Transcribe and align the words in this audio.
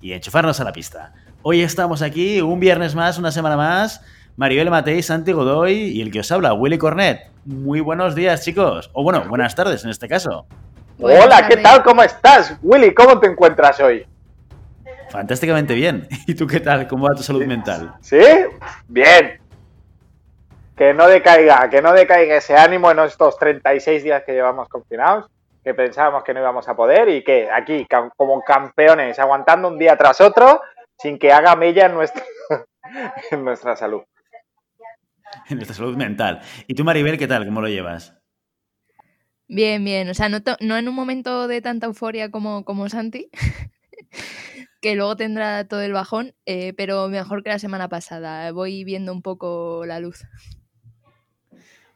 y 0.00 0.12
enchufarnos 0.12 0.60
a 0.60 0.64
la 0.64 0.72
pista. 0.72 1.12
Hoy 1.42 1.62
estamos 1.62 2.02
aquí, 2.02 2.40
un 2.40 2.60
viernes 2.60 2.94
más, 2.94 3.18
una 3.18 3.30
semana 3.30 3.56
más. 3.56 4.00
Maribel 4.36 4.70
Matei, 4.70 5.02
Santi 5.02 5.32
Godoy 5.32 5.72
y 5.72 6.02
el 6.02 6.12
que 6.12 6.20
os 6.20 6.30
habla, 6.30 6.52
Willy 6.52 6.78
Cornet. 6.78 7.30
Muy 7.44 7.80
buenos 7.80 8.14
días, 8.14 8.44
chicos. 8.44 8.90
O 8.92 9.02
bueno, 9.02 9.24
buenas 9.28 9.54
tardes 9.54 9.84
en 9.84 9.90
este 9.90 10.08
caso. 10.08 10.46
Hola, 11.00 11.46
¿qué 11.48 11.56
tal? 11.56 11.82
¿Cómo 11.82 12.02
estás? 12.02 12.56
Willy, 12.62 12.94
¿cómo 12.94 13.18
te 13.18 13.28
encuentras 13.28 13.80
hoy? 13.80 14.06
Fantásticamente 15.10 15.74
bien. 15.74 16.06
¿Y 16.26 16.34
tú 16.34 16.46
qué 16.46 16.60
tal? 16.60 16.86
¿Cómo 16.86 17.06
va 17.08 17.14
tu 17.14 17.22
salud 17.22 17.44
mental? 17.46 17.94
¿Sí? 18.00 18.20
Bien. 18.86 19.40
Que 20.76 20.94
no 20.94 21.08
decaiga, 21.08 21.68
que 21.68 21.82
no 21.82 21.92
decaiga 21.92 22.36
ese 22.36 22.56
ánimo 22.56 22.90
en 22.90 23.00
estos 23.00 23.36
36 23.38 24.04
días 24.04 24.22
que 24.24 24.32
llevamos 24.32 24.68
confinados 24.68 25.28
que 25.62 25.74
pensábamos 25.74 26.24
que 26.24 26.34
no 26.34 26.40
íbamos 26.40 26.68
a 26.68 26.76
poder 26.76 27.08
y 27.08 27.22
que 27.22 27.48
aquí, 27.50 27.86
como 28.16 28.42
campeones, 28.42 29.18
aguantando 29.18 29.68
un 29.68 29.78
día 29.78 29.96
tras 29.96 30.20
otro, 30.20 30.60
sin 30.98 31.18
que 31.18 31.32
haga 31.32 31.56
mella 31.56 31.86
en 31.86 31.94
nuestra, 31.94 32.22
en 33.30 33.44
nuestra 33.44 33.76
salud. 33.76 34.02
En 35.48 35.56
nuestra 35.56 35.76
salud 35.76 35.96
mental. 35.96 36.40
¿Y 36.66 36.74
tú, 36.74 36.84
Maribel, 36.84 37.18
qué 37.18 37.26
tal? 37.26 37.44
¿Cómo 37.44 37.60
lo 37.60 37.68
llevas? 37.68 38.14
Bien, 39.46 39.84
bien. 39.84 40.08
O 40.08 40.14
sea, 40.14 40.28
no, 40.28 40.38
no 40.60 40.76
en 40.76 40.88
un 40.88 40.94
momento 40.94 41.48
de 41.48 41.60
tanta 41.60 41.86
euforia 41.86 42.30
como, 42.30 42.64
como 42.64 42.88
Santi, 42.88 43.30
que 44.80 44.94
luego 44.94 45.16
tendrá 45.16 45.66
todo 45.66 45.80
el 45.82 45.92
bajón, 45.92 46.34
eh, 46.46 46.72
pero 46.76 47.08
mejor 47.08 47.42
que 47.42 47.50
la 47.50 47.58
semana 47.58 47.88
pasada. 47.88 48.52
Voy 48.52 48.84
viendo 48.84 49.12
un 49.12 49.22
poco 49.22 49.84
la 49.86 50.00
luz. 50.00 50.24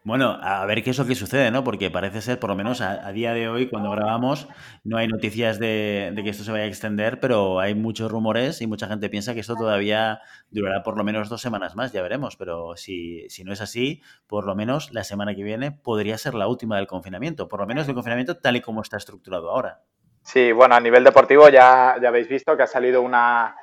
Bueno, 0.04 0.36
a 0.42 0.66
ver 0.66 0.82
qué 0.82 0.90
es 0.90 0.98
lo 0.98 1.06
que 1.06 1.14
sucede, 1.14 1.52
¿no? 1.52 1.62
Porque 1.62 1.88
parece 1.88 2.20
ser, 2.22 2.40
por 2.40 2.50
lo 2.50 2.56
menos 2.56 2.80
a, 2.80 3.12
día 3.12 3.34
de 3.34 3.48
hoy, 3.48 3.68
cuando 3.68 3.92
grabamos, 3.92 4.48
no 4.82 4.96
hay 4.96 5.06
noticias 5.06 5.60
de, 5.60 6.12
que 6.24 6.28
esto 6.28 6.42
se 6.42 6.50
vaya 6.50 6.64
a 6.64 6.66
extender, 6.66 7.20
pero 7.20 7.60
hay 7.60 7.76
muchos 7.76 8.10
rumores 8.10 8.60
y 8.62 8.66
mucha 8.66 8.88
gente 8.88 9.08
piensa 9.08 9.32
que 9.32 9.40
esto 9.40 9.54
todavía 9.54 10.20
durará 10.50 10.82
por 10.82 10.96
lo 10.96 11.04
menos 11.04 11.28
dos 11.28 11.40
semanas 11.40 11.76
más, 11.76 11.92
ya 11.92 12.02
veremos. 12.02 12.36
Pero 12.36 12.76
si, 12.76 13.28
si 13.28 13.44
no 13.44 13.52
es 13.52 13.60
así, 13.60 14.02
por 14.26 14.44
lo 14.44 14.56
menos 14.56 14.92
la 14.92 15.04
semana 15.04 15.36
que 15.36 15.44
viene 15.44 15.70
podría 15.70 16.18
ser 16.18 16.34
la 16.34 16.48
última 16.48 16.78
del 16.78 16.88
confinamiento, 16.88 17.46
por 17.46 17.60
lo 17.60 17.66
menos 17.68 17.86
del 17.86 17.94
confinamiento 17.94 18.38
tal 18.38 18.56
y 18.56 18.60
como 18.60 18.82
está 18.82 18.96
estructurado 18.96 19.50
ahora. 19.50 19.82
Sí, 20.24 20.50
bueno, 20.50 20.74
a 20.74 20.80
nivel 20.80 21.04
deportivo 21.04 21.48
ya, 21.48 21.96
ya 22.02 22.08
habéis 22.08 22.28
visto 22.28 22.56
que 22.56 22.64
ha 22.64 22.68
salido 22.68 23.02
una, 23.02 23.56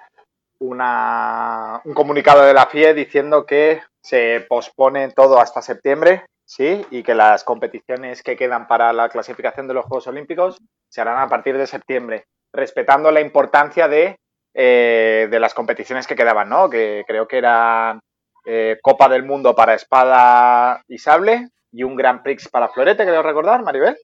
una, 0.59 1.81
un 1.85 1.93
comunicado 1.93 2.43
de 2.43 2.53
la 2.53 2.67
FIE 2.67 2.93
diciendo 2.93 3.45
que 3.45 3.81
se 4.01 4.45
pospone 4.47 5.09
todo 5.11 5.39
hasta 5.39 5.61
septiembre, 5.61 6.25
¿sí? 6.45 6.85
Y 6.91 7.03
que 7.03 7.15
las 7.15 7.43
competiciones 7.43 8.21
que 8.23 8.35
quedan 8.35 8.67
para 8.67 8.93
la 8.93 9.09
clasificación 9.09 9.67
de 9.67 9.73
los 9.73 9.85
Juegos 9.85 10.07
Olímpicos 10.07 10.57
se 10.89 11.01
harán 11.01 11.19
a 11.19 11.29
partir 11.29 11.57
de 11.57 11.67
septiembre, 11.67 12.25
respetando 12.53 13.11
la 13.11 13.21
importancia 13.21 13.87
de, 13.87 14.17
eh, 14.53 15.27
de 15.29 15.39
las 15.39 15.53
competiciones 15.53 16.07
que 16.07 16.15
quedaban, 16.15 16.49
¿no? 16.49 16.69
Que 16.69 17.03
creo 17.07 17.27
que 17.27 17.37
eran 17.37 17.99
eh, 18.45 18.79
Copa 18.81 19.07
del 19.09 19.23
Mundo 19.23 19.55
para 19.55 19.75
espada 19.75 20.81
y 20.87 20.97
sable 20.97 21.49
y 21.71 21.83
un 21.83 21.95
Grand 21.95 22.21
Prix 22.23 22.47
para 22.49 22.69
florete, 22.69 23.03
creo 23.03 23.21
recordar, 23.21 23.63
Maribel. 23.63 23.97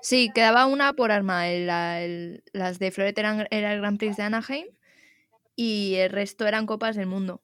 Sí, 0.00 0.30
quedaba 0.34 0.66
una 0.66 0.92
por 0.92 1.12
arma. 1.12 1.46
las 1.46 2.78
de 2.78 2.90
florete 2.90 3.20
eran, 3.20 3.46
era 3.50 3.72
el 3.72 3.80
Grand 3.80 3.98
Prix 3.98 4.16
de 4.16 4.22
Anaheim 4.22 4.66
y 5.56 5.96
el 5.96 6.10
resto 6.10 6.46
eran 6.46 6.66
Copas 6.66 6.96
del 6.96 7.06
Mundo. 7.06 7.40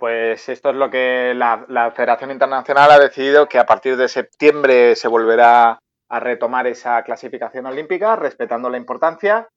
Pues 0.00 0.48
esto 0.48 0.70
es 0.70 0.76
lo 0.76 0.88
que 0.88 1.34
la, 1.34 1.92
Federación 1.94 2.30
Internacional 2.30 2.90
ha 2.90 2.98
decidido 2.98 3.46
que 3.48 3.58
a 3.58 3.66
partir 3.66 3.98
de 3.98 4.08
septiembre 4.08 4.96
se 4.96 5.08
volverá 5.08 5.78
a 6.08 6.20
retomar 6.20 6.66
esa 6.66 7.02
clasificación 7.02 7.66
olímpica, 7.66 8.16
respetando 8.16 8.70
la 8.70 8.78
importancia, 8.78 9.48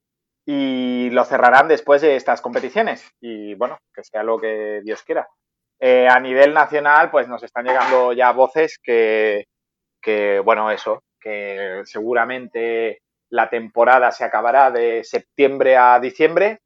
y 0.46 1.09
lo 1.12 1.24
cerrarán 1.24 1.69
después 1.69 2.02
de 2.02 2.18
estas 2.18 2.41
competiciones. 2.41 3.09
Y 3.22 3.56
bueno, 3.56 3.78
que 3.96 4.03
sea 4.03 4.24
lo 4.24 4.38
que 4.38 4.81
Dios 4.84 5.02
quiera. 5.03 5.28
Eh, 5.80 6.09
a 6.09 6.20
nivel 6.20 6.53
nacional, 6.53 7.09
pues 7.09 7.30
nos 7.30 7.41
están 7.44 7.66
llegando 7.66 8.12
ya 8.12 8.34
voces 8.34 8.78
que, 8.84 9.46
que, 10.02 10.41
bueno, 10.41 10.72
eso, 10.72 11.03
que 11.22 11.84
seguramente 11.85 13.00
la 13.30 13.50
temporada 13.50 14.12
se 14.12 14.25
acabará 14.25 14.72
de 14.72 15.06
septiembre 15.06 15.78
a 15.78 15.97
diciembre 16.02 16.59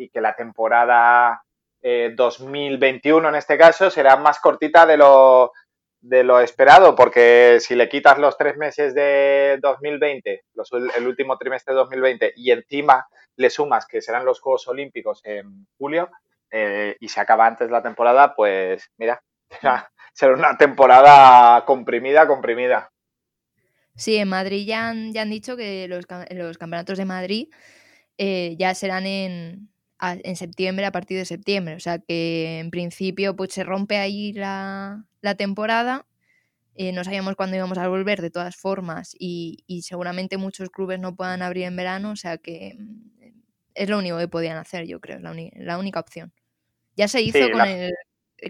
y 0.00 0.08
que 0.08 0.20
la 0.20 0.34
temporada 0.34 1.42
2021 1.82 3.26
eh, 3.26 3.30
en 3.30 3.34
este 3.36 3.58
caso 3.58 3.90
será 3.90 4.16
más 4.16 4.40
cortita 4.40 4.86
de 4.86 4.96
lo, 4.96 5.52
de 6.00 6.24
lo 6.24 6.40
esperado, 6.40 6.94
porque 6.96 7.58
si 7.60 7.74
le 7.74 7.88
quitas 7.88 8.18
los 8.18 8.36
tres 8.36 8.56
meses 8.56 8.94
de 8.94 9.58
2020, 9.60 10.44
el 10.96 11.06
último 11.06 11.36
trimestre 11.36 11.74
de 11.74 11.80
2020, 11.80 12.32
y 12.36 12.50
encima 12.50 13.06
le 13.36 13.50
sumas 13.50 13.86
que 13.86 14.00
serán 14.00 14.24
los 14.24 14.40
Juegos 14.40 14.66
Olímpicos 14.68 15.20
en 15.24 15.66
julio, 15.78 16.10
eh, 16.50 16.96
y 16.98 17.08
se 17.08 17.20
acaba 17.20 17.46
antes 17.46 17.70
la 17.70 17.82
temporada, 17.82 18.34
pues 18.34 18.90
mira, 18.96 19.22
será, 20.12 20.34
una 20.34 20.56
temporada 20.56 21.64
comprimida, 21.64 22.26
comprimida. 22.26 22.90
Sí, 23.94 24.16
en 24.16 24.28
Madrid 24.28 24.66
ya 24.66 24.88
han, 24.88 25.12
ya 25.12 25.22
han 25.22 25.30
dicho 25.30 25.56
que 25.56 25.86
los, 25.88 26.06
los 26.30 26.58
campeonatos 26.58 26.96
de 26.96 27.04
Madrid 27.04 27.48
eh, 28.16 28.56
ya 28.58 28.74
serán 28.74 29.06
en, 29.06 29.69
en 30.00 30.36
septiembre, 30.36 30.86
a 30.86 30.92
partir 30.92 31.18
de 31.18 31.24
septiembre. 31.24 31.74
O 31.74 31.80
sea 31.80 31.98
que 31.98 32.58
en 32.58 32.70
principio 32.70 33.36
pues 33.36 33.52
se 33.52 33.64
rompe 33.64 33.96
ahí 33.98 34.32
la, 34.32 35.04
temporada. 35.36 36.06
Eh, 36.74 36.92
no 36.92 37.04
sabíamos 37.04 37.34
cuándo 37.36 37.56
íbamos 37.56 37.78
a 37.78 37.88
volver 37.88 38.22
de 38.22 38.30
todas 38.30 38.56
formas 38.56 39.14
y, 39.18 39.64
seguramente 39.82 40.38
muchos 40.38 40.70
clubes 40.70 40.98
no 41.00 41.14
puedan 41.16 41.42
abrir 41.42 41.64
en 41.64 41.76
verano, 41.76 42.12
o 42.12 42.16
sea 42.16 42.38
que 42.38 42.76
mm, 42.78 43.32
es 43.74 43.88
lo 43.88 43.98
único 43.98 44.18
que 44.18 44.28
podían 44.28 44.56
hacer, 44.56 44.86
yo 44.86 45.00
creo, 45.00 45.18
la, 45.20 45.34
la 45.56 45.78
única 45.78 46.00
opción. 46.00 46.32
Ya 46.96 47.08
se 47.08 47.22
hizo 47.22 47.38
con 47.52 47.66
el 47.68 47.92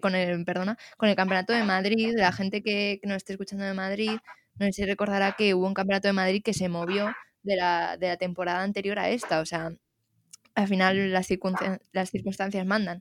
con 0.00 0.14
el, 0.14 0.44
perdona, 0.44 0.78
con 0.96 1.08
el 1.08 1.16
campeonato 1.16 1.52
de 1.52 1.64
Madrid, 1.64 2.14
la 2.16 2.30
gente 2.30 2.62
que, 2.62 3.00
que 3.02 3.08
nos 3.08 3.16
esté 3.16 3.32
escuchando 3.32 3.64
de 3.64 3.74
Madrid, 3.74 4.12
no 4.60 4.66
sé 4.66 4.72
si 4.72 4.84
recordará 4.84 5.32
que 5.32 5.54
hubo 5.54 5.66
un 5.66 5.74
campeonato 5.74 6.08
de 6.08 6.12
Madrid 6.12 6.42
que 6.44 6.54
se 6.54 6.68
movió 6.68 7.12
de 7.42 7.56
la, 7.56 7.96
de 7.96 8.08
la 8.08 8.16
temporada 8.18 8.62
anterior 8.62 8.98
a 8.98 9.08
esta, 9.08 9.40
o 9.40 9.46
sea, 9.46 9.72
al 10.60 10.68
final 10.68 11.12
las, 11.12 11.28
las 11.92 12.10
circunstancias 12.10 12.66
mandan. 12.66 13.00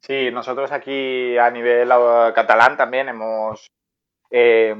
Sí, 0.00 0.30
nosotros 0.32 0.72
aquí 0.72 1.38
a 1.38 1.50
nivel 1.50 1.88
uh, 1.92 2.32
catalán 2.34 2.76
también 2.76 3.08
hemos, 3.08 3.70
eh, 4.30 4.74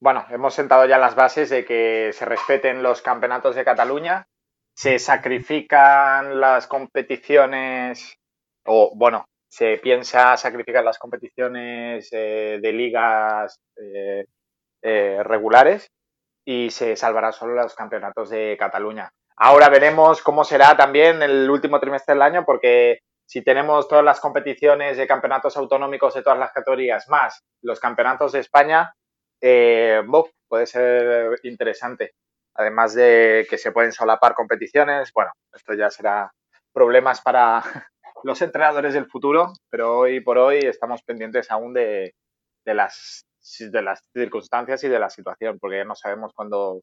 bueno, 0.00 0.24
hemos 0.30 0.54
sentado 0.54 0.86
ya 0.86 0.96
las 0.96 1.14
bases 1.14 1.50
de 1.50 1.66
que 1.66 2.10
se 2.14 2.24
respeten 2.24 2.82
los 2.82 3.02
campeonatos 3.02 3.54
de 3.54 3.64
Cataluña, 3.64 4.26
se 4.74 4.98
sacrifican 4.98 6.40
las 6.40 6.66
competiciones, 6.66 8.16
o 8.64 8.92
bueno, 8.96 9.26
se 9.46 9.76
piensa 9.76 10.36
sacrificar 10.38 10.82
las 10.84 10.98
competiciones 10.98 12.08
eh, 12.12 12.58
de 12.60 12.72
ligas 12.72 13.60
eh, 13.76 14.24
regulares 15.22 15.88
y 16.46 16.70
se 16.70 16.96
salvarán 16.96 17.32
solo 17.32 17.54
los 17.54 17.74
campeonatos 17.74 18.30
de 18.30 18.56
Cataluña. 18.58 19.10
Ahora 19.38 19.68
veremos 19.68 20.22
cómo 20.22 20.44
será 20.44 20.76
también 20.76 21.22
el 21.22 21.50
último 21.50 21.78
trimestre 21.78 22.14
del 22.14 22.22
año, 22.22 22.44
porque 22.46 23.00
si 23.26 23.42
tenemos 23.42 23.86
todas 23.86 24.04
las 24.04 24.20
competiciones 24.20 24.96
de 24.96 25.06
campeonatos 25.06 25.56
autonómicos 25.56 26.14
de 26.14 26.22
todas 26.22 26.38
las 26.38 26.52
categorías, 26.52 27.08
más 27.08 27.42
los 27.60 27.78
campeonatos 27.80 28.32
de 28.32 28.40
España, 28.40 28.94
eh, 29.40 30.02
puede 30.48 30.66
ser 30.66 31.38
interesante. 31.42 32.14
Además 32.54 32.94
de 32.94 33.46
que 33.50 33.58
se 33.58 33.72
pueden 33.72 33.92
solapar 33.92 34.34
competiciones, 34.34 35.12
bueno, 35.12 35.32
esto 35.52 35.74
ya 35.74 35.90
será 35.90 36.32
problemas 36.72 37.20
para 37.20 37.62
los 38.22 38.40
entrenadores 38.40 38.94
del 38.94 39.06
futuro, 39.06 39.52
pero 39.68 39.98
hoy 39.98 40.20
por 40.20 40.38
hoy 40.38 40.60
estamos 40.60 41.02
pendientes 41.02 41.50
aún 41.50 41.74
de, 41.74 42.14
las, 42.64 43.26
de 43.58 43.82
las 43.82 44.02
circunstancias 44.14 44.82
y 44.84 44.88
de 44.88 44.98
la 44.98 45.10
situación, 45.10 45.58
porque 45.58 45.78
ya 45.78 45.84
no 45.84 45.94
sabemos 45.94 46.32
cuándo 46.34 46.80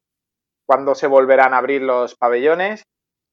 cuándo 0.66 0.94
se 0.94 1.06
volverán 1.06 1.54
a 1.54 1.58
abrir 1.58 1.82
los 1.82 2.14
pabellones 2.14 2.84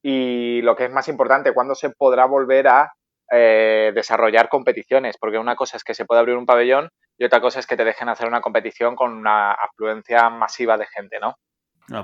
y 0.02 0.62
lo 0.62 0.76
que 0.76 0.86
es 0.86 0.90
más 0.90 1.08
importante, 1.08 1.54
cuándo 1.54 1.74
se 1.74 1.90
podrá 1.90 2.26
volver 2.26 2.68
a 2.68 2.92
eh, 3.30 3.92
desarrollar 3.94 4.48
competiciones, 4.48 5.16
porque 5.18 5.38
una 5.38 5.56
cosa 5.56 5.76
es 5.76 5.84
que 5.84 5.94
se 5.94 6.04
puede 6.04 6.20
abrir 6.20 6.36
un 6.36 6.46
pabellón 6.46 6.88
y 7.16 7.24
otra 7.24 7.40
cosa 7.40 7.60
es 7.60 7.66
que 7.66 7.76
te 7.76 7.84
dejen 7.84 8.08
hacer 8.08 8.26
una 8.26 8.40
competición 8.40 8.96
con 8.96 9.12
una 9.12 9.52
afluencia 9.52 10.28
masiva 10.28 10.76
de 10.76 10.86
gente, 10.86 11.18
¿no? 11.20 11.36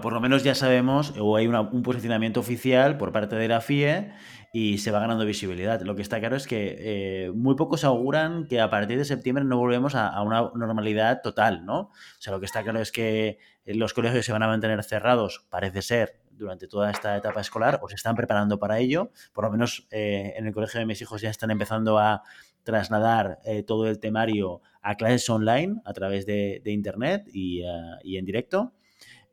Por 0.02 0.12
lo 0.12 0.20
menos 0.20 0.42
ya 0.44 0.54
sabemos, 0.54 1.14
o 1.19 1.36
hay 1.36 1.46
un 1.46 1.82
posicionamiento 1.82 2.40
oficial 2.40 2.98
por 2.98 3.12
parte 3.12 3.36
de 3.36 3.48
la 3.48 3.60
FIE 3.60 4.12
y 4.52 4.78
se 4.78 4.90
va 4.90 5.00
ganando 5.00 5.25
visibilidad. 5.25 5.80
Lo 5.82 5.94
que 5.94 6.02
está 6.02 6.19
claro 6.20 6.36
es 6.36 6.46
que 6.46 6.76
eh, 6.78 7.30
muy 7.32 7.54
pocos 7.54 7.84
auguran 7.84 8.46
que 8.46 8.60
a 8.60 8.70
partir 8.70 8.98
de 8.98 9.04
septiembre 9.04 9.44
no 9.44 9.58
volvemos 9.58 9.94
a, 9.94 10.20
una 10.22 10.50
normalidad 10.54 11.20
total, 11.22 11.64
¿no? 11.64 11.80
O 11.80 11.92
sea, 12.19 12.32
lo 12.32 12.40
que 12.40 12.46
está 12.46 12.62
claro 12.62 12.80
es 12.80 12.92
que 12.92 13.38
los 13.66 13.92
colegios 13.92 14.25
se 14.25 14.32
van 14.32 14.42
a 14.42 14.46
mantener 14.46 14.82
cerrados, 14.82 15.46
parece 15.50 15.82
ser, 15.82 16.20
durante 16.30 16.69
toda 16.69 16.90
esta 16.90 17.16
etapa 17.16 17.40
escolar, 17.40 17.80
o 17.82 17.88
se 17.88 17.96
están 17.96 18.16
preparando 18.16 18.58
para 18.58 18.78
ello. 18.78 19.10
Por 19.32 19.44
lo 19.44 19.50
menos 19.50 19.86
eh, 19.90 20.34
en 20.36 20.46
el 20.46 20.54
colegio 20.54 20.80
de 20.80 20.86
mis 20.86 21.00
hijos 21.02 21.20
ya 21.20 21.30
están 21.30 21.50
empezando 21.50 21.98
a 21.98 22.22
trasladar 22.62 23.40
eh, 23.44 23.62
todo 23.62 23.88
el 23.88 23.98
temario 23.98 24.62
a 24.82 24.96
clases 24.96 25.28
online 25.28 25.80
a 25.84 25.92
través 25.92 26.26
de, 26.26 26.62
Internet 26.64 27.28
y, 27.32 27.62
y 28.02 28.16
en 28.16 28.25
directo. 28.25 28.72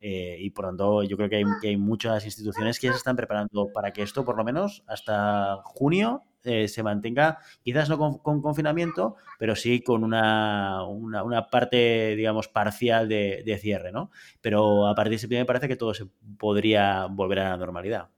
Eh, 0.07 0.37
y 0.39 0.51
por 0.51 0.65
lo 0.65 0.69
tanto, 0.69 1.01
yo 1.01 1.17
creo 1.17 1.29
que 1.29 1.43
hay, 1.63 1.77
muchas 1.77 2.25
instituciones 2.25 2.79
que 2.79 2.89
se 2.89 2.95
están 2.95 3.15
preparando 3.15 3.71
para 3.73 3.91
que 3.91 4.03
esto, 4.03 4.23
por 4.23 4.37
lo 4.37 4.43
menos 4.43 4.83
hasta 4.85 5.57
junio, 5.63 6.21
eh, 6.43 6.67
se 6.67 6.83
mantenga, 6.83 7.39
quizás 7.63 7.89
no 7.89 7.97
con, 7.97 8.39
confinamiento, 8.43 9.15
pero 9.39 9.55
sí 9.55 9.81
con 9.81 10.03
una, 10.03 10.83
una, 10.83 11.47
parte, 11.47 12.15
digamos, 12.15 12.47
parcial 12.47 13.09
de, 13.09 13.59
cierre, 13.59 13.91
¿no? 13.91 14.11
Pero 14.41 14.85
a 14.85 14.93
partir 14.93 15.13
de 15.13 15.17
septiembre 15.17 15.47
parece 15.47 15.67
que 15.67 15.75
todo 15.75 15.95
se 15.95 16.05
podría 16.37 17.07
volver 17.09 17.39
a 17.39 17.49
la 17.49 17.57
normalidad. 17.57 18.09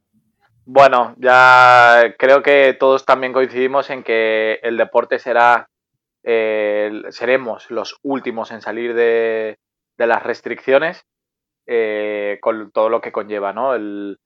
Bueno, 0.65 1.15
ya 1.17 2.15
creo 2.19 2.43
que 2.43 2.75
todos 2.77 3.05
también 3.05 3.31
coincidimos 3.31 3.89
en 3.91 4.03
que 4.03 4.59
el 4.61 4.75
deporte 4.75 5.19
será, 5.19 5.69
eh, 6.21 7.03
seremos 7.11 7.71
los 7.71 7.97
últimos 8.03 8.51
en 8.51 8.59
salir 8.59 8.93
de, 8.93 9.57
de 9.97 10.07
las 10.07 10.21
restricciones 10.21 11.05
eh, 11.69 12.37
con 12.41 12.71
todo 12.71 12.87
lo 12.87 13.01
que 13.01 13.11
conlleva, 13.11 13.51
¿no? 13.51 13.75
El, 13.75 14.17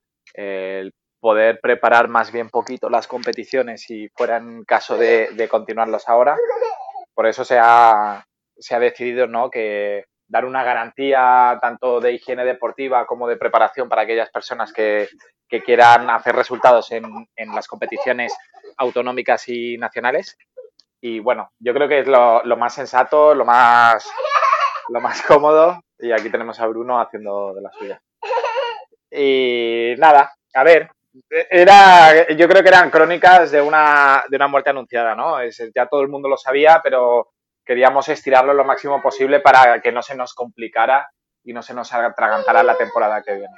poder 1.20 1.60
preparar 1.62 2.08
más 2.08 2.32
bien 2.32 2.50
poquito 2.50 2.90
las 2.90 3.06
competiciones 3.06 3.82
si 3.82 4.10
fuera 4.10 4.38
en 4.38 4.64
caso 4.64 4.98
de, 4.98 5.48
continuarlas 5.50 6.08
ahora. 6.08 6.36
Por 7.14 7.28
eso 7.28 7.44
se 7.44 7.60
ha, 7.60 8.26
se 8.58 8.76
ha 8.76 8.80
decidido, 8.80 9.28
¿no? 9.28 9.50
Que 9.50 10.06
dar 10.28 10.46
una 10.46 10.64
garantía 10.64 11.60
tanto 11.62 12.00
de 12.00 12.14
higiene 12.14 12.46
deportiva 12.46 13.06
como 13.06 13.28
de 13.28 13.38
preparación 13.38 13.90
para 13.90 14.04
aquellas 14.04 14.30
personas 14.30 14.72
que, 14.72 15.10
quieran 15.66 16.10
hacer 16.10 16.34
resultados 16.36 16.92
en, 16.92 17.04
en, 17.36 17.54
las 17.54 17.68
competiciones 17.68 18.34
autonómicas 18.78 19.50
y 19.50 19.78
nacionales. 19.78 20.38
Y 21.02 21.20
bueno, 21.20 21.52
yo 21.60 21.74
creo 21.74 21.90
que 21.90 22.00
es 22.00 22.08
lo, 22.08 22.42
lo 22.46 22.56
más 22.56 22.74
sensato, 22.74 23.36
lo 23.36 23.46
más, 23.46 24.10
lo 24.90 25.02
más 25.02 25.22
cómodo 25.24 25.82
y 26.01 26.12
aquí 26.12 26.30
tenemos 26.30 26.59
a 26.59 26.68
Bruno 26.68 27.00
haciendo 27.00 27.53
de 27.53 27.62
la 27.62 27.71
suya. 27.71 28.01
Y 29.12 29.94
nada, 29.98 30.33
a 30.53 30.63
ver, 30.63 30.89
era, 31.30 32.33
yo 32.33 32.48
creo 32.48 32.63
que 32.63 32.69
eran 32.69 32.89
crónicas 32.89 33.51
de 33.51 33.62
una, 33.62 34.24
de 34.30 34.36
una 34.38 34.48
muerte 34.48 34.69
anunciada, 34.69 35.15
¿no? 35.15 35.39
Es, 35.39 35.62
ya 35.75 35.88
todo 35.88 36.01
el 36.01 36.07
mundo 36.07 36.30
lo 36.30 36.38
sabía, 36.38 36.80
pero 36.83 37.31
queríamos 37.65 38.07
estirarlo 38.09 38.53
lo 38.53 38.65
máximo 38.65 39.01
posible 39.01 39.39
para 39.39 39.81
que 39.81 39.92
no 39.92 40.01
se 40.01 40.15
nos 40.15 40.33
complicara 40.33 41.09
y 41.44 41.53
no 41.53 41.62
se 41.62 41.74
nos 41.74 41.94
atragantara 41.94 42.63
la 42.63 42.77
temporada 42.77 43.21
que 43.21 43.33
viene. 43.33 43.56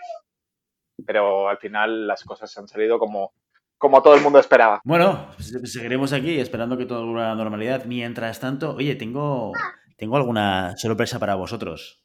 Pero 1.05 1.49
al 1.49 1.57
final 1.57 2.07
las 2.07 2.23
cosas 2.23 2.55
han 2.57 2.67
salido 2.67 2.97
como, 2.99 3.33
como 3.77 4.01
todo 4.01 4.15
el 4.15 4.21
mundo 4.21 4.39
esperaba. 4.39 4.81
Bueno, 4.83 5.29
pues 5.35 5.71
seguiremos 5.71 6.13
aquí 6.13 6.39
esperando 6.39 6.77
que 6.77 6.85
todo 6.85 7.05
vuelva 7.05 7.25
a 7.25 7.29
la 7.29 7.35
normalidad. 7.35 7.85
Mientras 7.85 8.39
tanto, 8.39 8.75
oye, 8.75 8.95
tengo, 8.95 9.51
tengo 9.97 10.17
alguna 10.17 10.75
sorpresa 10.77 11.19
para 11.19 11.35
vosotros. 11.35 12.02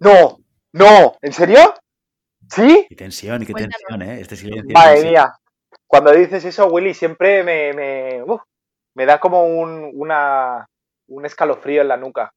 No, 0.00 0.38
no, 0.72 1.16
¿en 1.20 1.32
serio? 1.32 1.74
¿Sí? 2.48 2.86
Qué 2.88 2.96
tensión, 2.96 3.44
qué 3.44 3.52
tensión, 3.52 4.02
¿eh? 4.02 4.20
Este 4.20 4.36
silencio. 4.36 4.72
Madre 4.72 5.04
mía. 5.04 5.32
Cuando 5.86 6.12
dices 6.12 6.44
eso, 6.44 6.66
Willy, 6.66 6.94
siempre 6.94 7.42
me, 7.42 7.72
me, 7.72 8.22
me 8.94 9.06
da 9.06 9.18
como 9.18 9.46
un, 9.46 9.90
una, 9.94 10.66
un 11.08 11.26
escalofrío 11.26 11.82
en 11.82 11.88
la 11.88 11.96
nuca. 11.96 12.32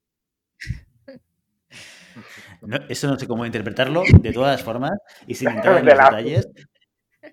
eso 2.90 3.08
no 3.08 3.18
sé 3.18 3.28
cómo 3.28 3.46
interpretarlo, 3.46 4.04
de 4.22 4.34
todas 4.34 4.64
formas, 4.64 4.92
y 5.28 5.36
sin 5.36 5.50
entrar 5.52 5.78
en 5.78 5.86
los 5.86 5.98
detalles. 5.98 6.50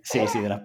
Sí, 0.02 0.26
sí, 0.26 0.40
de 0.40 0.48
la... 0.48 0.64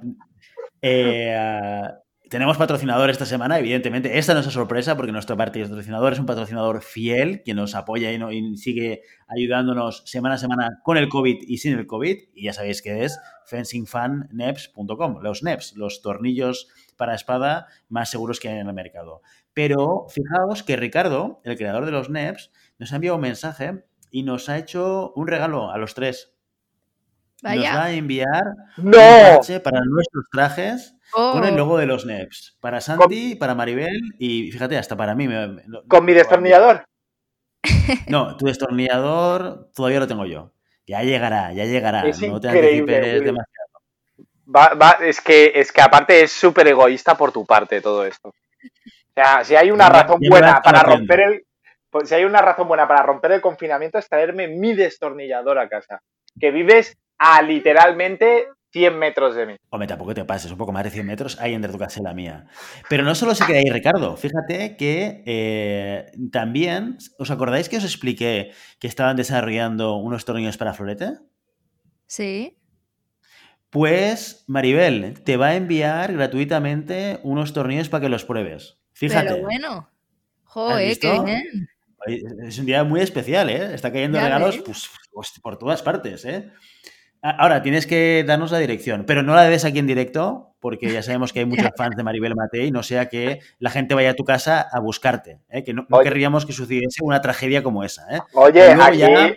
Eh, 0.81 1.87
tenemos 2.33 2.57
patrocinador 2.57 3.11
esta 3.11 3.27
semana, 3.27 3.59
evidentemente. 3.59 4.17
Esta 4.17 4.33
no 4.33 4.39
es 4.39 4.47
una 4.47 4.53
sorpresa 4.53 4.97
porque 4.97 5.11
nuestro 5.11 5.37
patrocinador 5.37 6.13
es 6.13 6.19
un 6.19 6.25
patrocinador 6.25 6.81
fiel 6.81 7.43
que 7.45 7.53
nos 7.53 7.75
apoya 7.75 8.11
y, 8.11 8.57
sigue 8.57 9.03
ayudándonos 9.27 10.01
semana 10.07 10.33
a 10.33 10.37
semana 10.39 10.79
con 10.83 10.97
el 10.97 11.09
COVID 11.09 11.43
y 11.47 11.59
sin 11.59 11.77
el 11.77 11.85
COVID. 11.85 12.17
Y 12.33 12.45
ya 12.45 12.53
sabéis 12.53 12.81
que 12.81 13.03
es 13.03 13.19
fencingfanneps.com, 13.45 15.19
los 15.21 15.43
NEPs, 15.43 15.75
los 15.75 16.01
tornillos 16.01 16.69
para 16.97 17.13
espada 17.13 17.67
más 17.87 18.09
seguros 18.09 18.39
que 18.39 18.49
hay 18.49 18.57
en 18.57 18.67
el 18.67 18.73
mercado. 18.73 19.21
Pero 19.53 20.07
fijaos 20.09 20.63
que 20.63 20.75
Ricardo, 20.75 21.39
el 21.43 21.55
creador 21.55 21.85
de 21.85 21.91
los 21.91 22.09
NEPs, 22.09 22.49
nos 22.79 22.93
ha 22.93 22.95
enviado 22.95 23.17
un 23.17 23.21
mensaje 23.21 23.83
y 24.09 24.23
nos 24.23 24.49
ha 24.49 24.57
hecho 24.57 25.13
un 25.15 25.27
regalo 25.27 25.69
a 25.69 25.77
los 25.77 25.93
tres. 25.93 26.32
Nos 27.43 27.65
va 27.65 27.83
a 27.83 27.91
enviar 27.91 28.55
un 28.77 28.91
parche 28.91 29.59
para 29.59 29.81
nuestros 29.81 30.25
trajes 30.31 30.95
con 31.11 31.43
el 31.43 31.53
oh. 31.53 31.57
logo 31.57 31.77
de 31.77 31.85
los 31.85 32.05
NEPs. 32.05 32.57
Para 32.61 32.79
Santi, 32.79 33.35
para 33.35 33.53
Maribel 33.53 33.99
y 34.17 34.51
fíjate, 34.51 34.77
hasta 34.77 34.95
para 34.95 35.13
mí. 35.13 35.27
¿Con 35.87 36.05
mi 36.05 36.13
destornillador? 36.13 36.85
No, 38.07 38.37
tu 38.37 38.45
destornillador 38.45 39.69
todavía 39.75 39.99
lo 39.99 40.07
tengo 40.07 40.25
yo. 40.25 40.53
Ya 40.85 41.01
llegará, 41.03 41.53
ya 41.53 41.65
llegará. 41.65 42.03
no 42.03 42.39
te 42.39 42.49
anticipes 42.49 43.23
demasiado. 43.23 43.63
Va, 44.55 44.97
es, 45.01 45.21
que, 45.21 45.51
es 45.55 45.71
que 45.71 45.81
aparte 45.81 46.21
es 46.21 46.31
súper 46.31 46.67
egoísta 46.67 47.15
por 47.15 47.31
tu 47.31 47.45
parte 47.45 47.81
todo 47.81 48.05
esto. 48.05 48.29
O 48.29 49.13
sea, 49.13 49.43
si 49.43 49.55
hay 49.55 49.71
una 49.71 49.89
razón 49.89 50.19
buena 50.29 50.61
para 50.61 50.81
romper 50.81 51.19
el. 51.19 51.45
Pues, 51.89 52.09
si 52.09 52.15
hay 52.15 52.25
una 52.25 52.41
razón 52.41 52.67
buena 52.67 52.87
para 52.87 53.03
romper 53.03 53.33
el 53.33 53.41
confinamiento 53.41 53.97
es 53.97 54.09
traerme 54.09 54.47
mi 54.47 54.73
destornillador 54.73 55.59
a 55.59 55.69
casa. 55.69 56.01
Que 56.39 56.51
vives 56.51 56.97
a 57.17 57.41
literalmente 57.41 58.47
100 58.73 58.97
metros 58.97 59.35
de 59.35 59.45
mí. 59.45 59.55
Hombre, 59.69 59.87
tampoco 59.87 60.13
te 60.13 60.25
pases, 60.25 60.51
un 60.51 60.57
poco 60.57 60.71
más 60.71 60.83
de 60.83 60.89
100 60.89 61.05
metros 61.05 61.39
hay 61.39 61.53
entre 61.53 61.71
tu 61.71 61.77
casa 61.77 61.99
y 61.99 62.03
la 62.03 62.13
mía. 62.13 62.47
Pero 62.89 63.03
no 63.03 63.13
solo 63.13 63.35
se 63.35 63.45
queda 63.45 63.59
ahí, 63.59 63.69
Ricardo. 63.69 64.17
Fíjate 64.17 64.75
que 64.75 65.23
eh, 65.25 66.11
también, 66.31 66.97
¿os 67.19 67.29
acordáis 67.29 67.69
que 67.69 67.77
os 67.77 67.83
expliqué 67.83 68.51
que 68.79 68.87
estaban 68.87 69.15
desarrollando 69.15 69.95
unos 69.97 70.25
tornillos 70.25 70.57
para 70.57 70.73
florete? 70.73 71.19
Sí. 72.07 72.57
Pues 73.69 74.43
Maribel 74.47 75.21
te 75.23 75.37
va 75.37 75.47
a 75.47 75.55
enviar 75.55 76.13
gratuitamente 76.13 77.19
unos 77.23 77.53
tornillos 77.53 77.89
para 77.89 78.01
que 78.01 78.09
los 78.09 78.25
pruebes. 78.25 78.79
Fíjate. 78.93 79.29
Pero 79.33 79.41
bueno. 79.43 79.89
Joder, 80.45 80.99
qué 80.99 81.19
bien. 81.21 81.69
Es 82.45 82.59
un 82.59 82.65
día 82.65 82.83
muy 82.83 83.01
especial, 83.01 83.49
¿eh? 83.49 83.73
Está 83.73 83.91
cayendo 83.91 84.19
regalos 84.19 84.57
pues, 84.57 84.89
pues, 85.11 85.31
por 85.41 85.57
todas 85.57 85.81
partes, 85.81 86.25
¿eh? 86.25 86.51
Ahora, 87.25 87.61
tienes 87.61 87.87
que 87.87 88.25
darnos 88.27 88.51
la 88.51 88.57
dirección, 88.59 89.05
pero 89.07 89.23
no 89.23 89.33
la 89.33 89.45
des 89.45 89.63
aquí 89.63 89.79
en 89.79 89.87
directo, 89.87 90.55
porque 90.59 90.91
ya 90.91 91.01
sabemos 91.01 91.31
que 91.31 91.39
hay 91.39 91.45
muchos 91.45 91.69
fans 91.77 91.95
de 91.95 92.03
Maribel 92.03 92.35
Matei, 92.35 92.69
no 92.69 92.83
sea 92.83 93.07
que 93.07 93.39
la 93.59 93.69
gente 93.69 93.95
vaya 93.95 94.09
a 94.09 94.13
tu 94.13 94.25
casa 94.25 94.59
a 94.59 94.79
buscarte, 94.81 95.39
¿eh? 95.49 95.63
que 95.63 95.73
no, 95.73 95.87
querríamos 96.03 96.45
que 96.45 96.51
sucediese 96.51 97.01
una 97.01 97.21
tragedia 97.21 97.63
como 97.63 97.85
esa. 97.85 98.03
¿eh? 98.13 98.19
Oye, 98.33 98.73
aquí, 98.73 98.97
ya, 98.97 99.33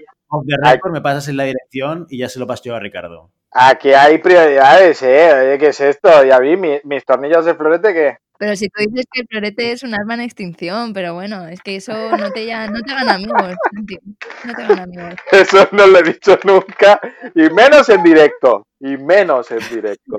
me 0.93 1.00
pasas 1.00 1.28
en 1.28 1.37
la 1.37 1.45
dirección 1.45 2.09
y 2.11 2.19
ya 2.19 2.28
se 2.28 2.40
lo 2.40 2.49
paso 2.49 2.64
yo 2.64 2.75
a 2.75 2.81
Ricardo. 2.81 3.31
Aquí 3.52 3.93
hay 3.93 4.19
prioridades, 4.19 5.00
¿eh? 5.02 5.33
Oye, 5.33 5.59
¿qué 5.59 5.69
es 5.69 5.81
esto? 5.81 6.25
Ya 6.25 6.40
vi, 6.40 6.57
mis 6.57 7.05
tornillos 7.05 7.45
de 7.45 7.55
florete, 7.55 7.95
¿qué? 7.95 8.19
Pero 8.38 8.57
si 8.57 8.69
tú 8.69 8.83
dices 8.88 9.07
que 9.11 9.23
el 9.23 9.26
florete 9.28 9.73
es 9.73 9.83
un 9.83 9.95
arma 9.95 10.14
en 10.14 10.21
extinción, 10.21 10.93
pero 10.93 11.14
bueno, 11.14 11.47
es 11.47 11.61
que 11.62 11.76
eso 11.76 12.16
no 12.16 12.31
te, 12.31 12.47
ya, 12.47 12.66
no 12.69 12.81
te 12.81 12.93
gana 12.93 13.14
amigos. 13.14 13.55
No 14.45 14.55
te 14.55 14.62
gana 14.62 14.83
amigos. 14.85 15.14
Eso 15.33 15.69
no 15.73 15.87
lo 15.87 15.99
he 15.99 16.02
dicho 16.02 16.38
nunca, 16.45 17.00
y 17.35 17.50
menos 17.50 17.88
en 17.88 18.02
directo, 18.02 18.66
y 18.78 18.97
menos 18.97 19.50
en 19.50 19.61
directo. 19.71 20.16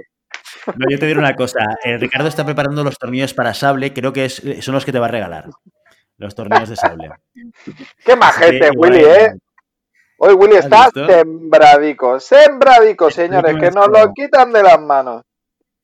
No, 0.75 0.86
yo 0.89 1.00
te 1.00 1.05
diré 1.05 1.19
una 1.19 1.36
cosa. 1.36 1.59
Eh, 1.83 1.97
Ricardo 1.97 2.27
está 2.27 2.45
preparando 2.45 2.83
los 2.83 2.97
tornillos 2.97 3.33
para 3.33 3.53
sable, 3.53 3.93
creo 3.93 4.12
que 4.12 4.25
es, 4.25 4.41
son 4.62 4.74
los 4.74 4.86
que 4.86 4.91
te 4.91 5.00
va 5.00 5.05
a 5.05 5.12
regalar. 5.12 5.45
Los 6.17 6.36
tornillos 6.36 6.69
de 6.69 6.75
sable. 6.75 7.09
Qué 8.03 8.15
majete, 8.15 8.71
Willy, 8.75 9.03
¿eh? 9.03 9.33
Hoy 10.19 10.33
Willy 10.33 10.55
está 10.55 10.89
sembradico, 10.89 12.19
sembradico, 12.19 13.12
señores, 13.12 13.55
que 13.55 13.69
nos 13.69 13.88
lo 13.88 14.12
quitan 14.13 14.51
de 14.51 14.63
las 14.63 14.81
manos. 14.81 15.24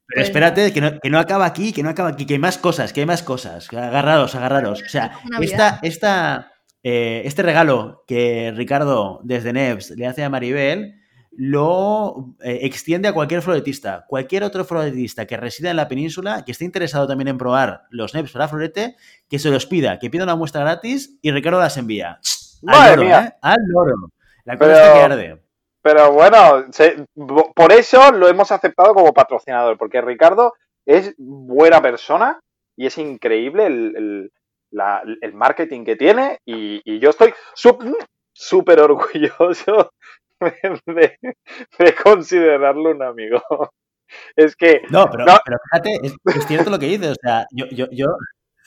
Pero 0.05 0.19
pues 0.19 0.27
espérate, 0.27 0.73
que 0.73 0.81
no, 0.81 0.99
que 0.99 1.09
no, 1.09 1.19
acaba 1.19 1.45
aquí, 1.45 1.71
que 1.71 1.81
no 1.81 1.89
acaba 1.89 2.09
aquí, 2.09 2.25
que 2.25 2.33
hay 2.33 2.39
más 2.39 2.57
cosas, 2.57 2.91
que 2.91 2.99
hay 3.01 3.05
más 3.05 3.23
cosas. 3.23 3.71
Agarrados, 3.71 4.35
agarraros. 4.35 4.81
O 4.81 4.89
sea, 4.89 5.19
esta, 5.39 5.79
esta, 5.81 6.51
eh, 6.83 7.21
este 7.25 7.41
regalo 7.41 8.03
que 8.05 8.53
Ricardo 8.55 9.21
desde 9.23 9.53
Neves 9.53 9.91
le 9.91 10.05
hace 10.05 10.23
a 10.23 10.29
Maribel 10.29 10.95
lo 11.35 12.35
eh, 12.43 12.59
extiende 12.61 13.07
a 13.07 13.13
cualquier 13.13 13.41
floretista. 13.41 14.05
Cualquier 14.07 14.43
otro 14.43 14.65
floretista 14.65 15.25
que 15.25 15.37
resida 15.37 15.71
en 15.71 15.77
la 15.77 15.87
península, 15.87 16.43
que 16.45 16.51
esté 16.51 16.65
interesado 16.65 17.07
también 17.07 17.29
en 17.29 17.37
probar 17.37 17.83
los 17.89 18.13
NEPs 18.13 18.31
para 18.31 18.47
florete, 18.47 18.95
que 19.29 19.39
se 19.39 19.49
los 19.49 19.65
pida, 19.65 19.99
que 19.99 20.09
pida 20.09 20.23
una 20.23 20.35
muestra 20.35 20.61
gratis 20.61 21.17
y 21.21 21.31
Ricardo 21.31 21.59
las 21.59 21.77
envía. 21.77 22.19
Al 22.67 22.97
loro, 22.97 23.09
¿eh? 23.09 23.33
Al 23.41 23.57
loro. 23.67 23.95
La 24.45 24.57
cosa 24.57 24.73
es 24.73 24.93
que 24.93 24.99
arde. 25.01 25.42
Pero 25.83 26.13
bueno, 26.13 26.65
por 27.53 27.73
eso 27.73 28.11
lo 28.13 28.29
hemos 28.29 28.53
aceptado 28.53 28.93
como 28.93 29.13
patrocinador, 29.13 29.77
porque 29.77 30.01
Ricardo 30.01 30.53
es 30.85 31.13
buena 31.17 31.81
persona 31.81 32.39
y 32.77 32.85
es 32.85 32.97
increíble 32.97 33.65
el, 33.65 34.31
marketing 35.33 35.83
que 35.83 35.97
tiene 35.97 36.39
y, 36.45 36.99
yo 36.99 37.09
estoy 37.09 37.33
súper 37.53 38.79
orgulloso 38.79 39.91
de, 40.85 41.19
considerarlo 42.01 42.91
un 42.91 43.03
amigo. 43.03 43.41
Es 44.35 44.55
que... 44.55 44.83
No, 44.91 45.09
pero, 45.09 45.25
fíjate, 45.71 45.99
es, 46.03 46.45
cierto 46.45 46.69
lo 46.69 46.77
que 46.77 46.85
dices, 46.85 47.13
o 47.13 47.15
sea, 47.19 47.47
yo, 47.51 47.65
yo, 47.71 47.87
yo, 47.89 48.05